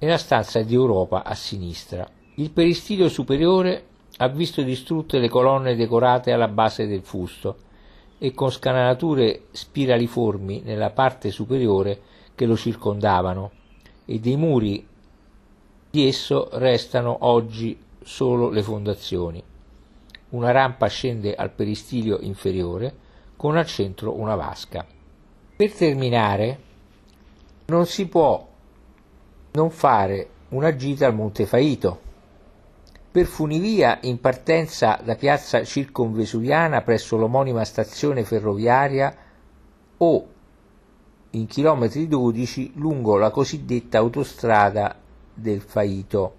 e 0.02 0.06
la 0.06 0.16
stanza 0.16 0.62
di 0.62 0.72
Europa 0.72 1.24
a 1.24 1.34
sinistra. 1.34 2.08
Il 2.36 2.50
peristilio 2.52 3.10
superiore 3.10 3.84
ha 4.16 4.28
visto 4.28 4.62
distrutte 4.62 5.18
le 5.18 5.28
colonne 5.28 5.76
decorate 5.76 6.32
alla 6.32 6.48
base 6.48 6.86
del 6.86 7.02
fusto 7.02 7.56
e 8.18 8.32
con 8.32 8.50
scanalature 8.50 9.44
spiraliformi 9.50 10.62
nella 10.64 10.88
parte 10.88 11.30
superiore 11.30 12.00
che 12.34 12.46
lo 12.46 12.56
circondavano 12.56 13.50
e 14.06 14.18
dei 14.18 14.36
muri 14.36 14.86
di 15.90 16.06
esso 16.06 16.48
restano 16.52 17.18
oggi 17.20 17.78
solo 18.02 18.48
le 18.48 18.62
fondazioni. 18.62 19.42
Una 20.30 20.50
rampa 20.50 20.86
scende 20.86 21.34
al 21.34 21.50
peristilio 21.50 22.20
inferiore 22.20 22.94
con 23.36 23.58
al 23.58 23.66
centro 23.66 24.18
una 24.18 24.34
vasca. 24.34 24.86
Per 25.56 25.72
terminare, 25.72 26.60
non 27.66 27.84
si 27.84 28.06
può 28.06 28.49
non 29.52 29.70
fare 29.70 30.28
una 30.50 30.74
gita 30.76 31.06
al 31.06 31.14
Monte 31.14 31.46
Faito, 31.46 32.08
per 33.10 33.26
funivia 33.26 33.98
in 34.02 34.20
partenza 34.20 35.00
da 35.02 35.16
piazza 35.16 35.64
Circonvesuviana 35.64 36.82
presso 36.82 37.16
l'omonima 37.16 37.64
stazione 37.64 38.22
ferroviaria 38.22 39.12
o 39.96 40.26
in 41.30 41.46
chilometri 41.46 42.06
12 42.06 42.72
lungo 42.76 43.16
la 43.16 43.30
cosiddetta 43.30 43.98
autostrada 43.98 44.96
del 45.34 45.60
Faito, 45.60 46.34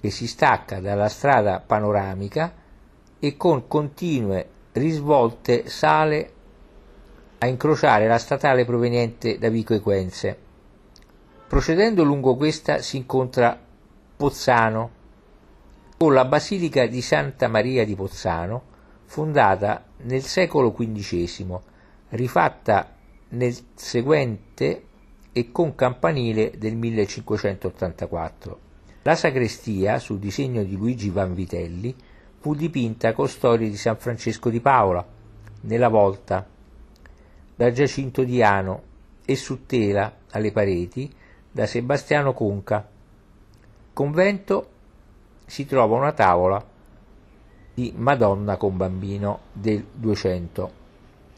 che 0.00 0.10
si 0.10 0.28
stacca 0.28 0.78
dalla 0.78 1.08
strada 1.08 1.58
panoramica 1.58 2.52
e 3.18 3.36
con 3.36 3.66
continue 3.66 4.48
risvolte 4.72 5.68
sale 5.68 6.32
a 7.38 7.46
incrociare 7.46 8.06
la 8.06 8.18
statale 8.18 8.64
proveniente 8.64 9.38
da 9.38 9.48
Vico 9.48 9.74
Equense. 9.74 10.45
Procedendo 11.48 12.02
lungo 12.02 12.34
questa 12.34 12.82
si 12.82 12.96
incontra 12.96 13.56
Pozzano, 14.16 14.90
con 15.96 16.12
la 16.12 16.24
Basilica 16.24 16.86
di 16.86 17.00
Santa 17.00 17.46
Maria 17.46 17.84
di 17.84 17.94
Pozzano, 17.94 18.62
fondata 19.04 19.84
nel 19.98 20.22
secolo 20.22 20.72
XV, 20.72 21.60
rifatta 22.08 22.96
nel 23.28 23.56
seguente 23.74 24.82
e 25.30 25.52
con 25.52 25.76
campanile 25.76 26.52
del 26.58 26.74
1584. 26.74 28.58
La 29.02 29.14
sagrestia, 29.14 30.00
sul 30.00 30.18
disegno 30.18 30.64
di 30.64 30.74
Luigi 30.74 31.10
Vanvitelli, 31.10 31.94
fu 32.40 32.56
dipinta 32.56 33.12
con 33.12 33.28
storie 33.28 33.70
di 33.70 33.76
San 33.76 33.96
Francesco 33.96 34.50
di 34.50 34.60
Paola, 34.60 35.06
nella 35.60 35.88
volta, 35.88 36.44
da 37.54 37.70
Giacinto 37.70 38.24
Diano 38.24 38.82
e 39.24 39.36
su 39.36 39.64
tela 39.64 40.12
alle 40.32 40.50
pareti 40.50 41.08
da 41.56 41.64
Sebastiano 41.64 42.34
Conca. 42.34 42.86
Convento 43.94 44.68
si 45.46 45.64
trova 45.64 45.96
una 45.96 46.12
tavola 46.12 46.62
di 47.72 47.94
Madonna 47.96 48.58
con 48.58 48.76
bambino 48.76 49.38
del 49.54 49.82
200. 49.90 50.85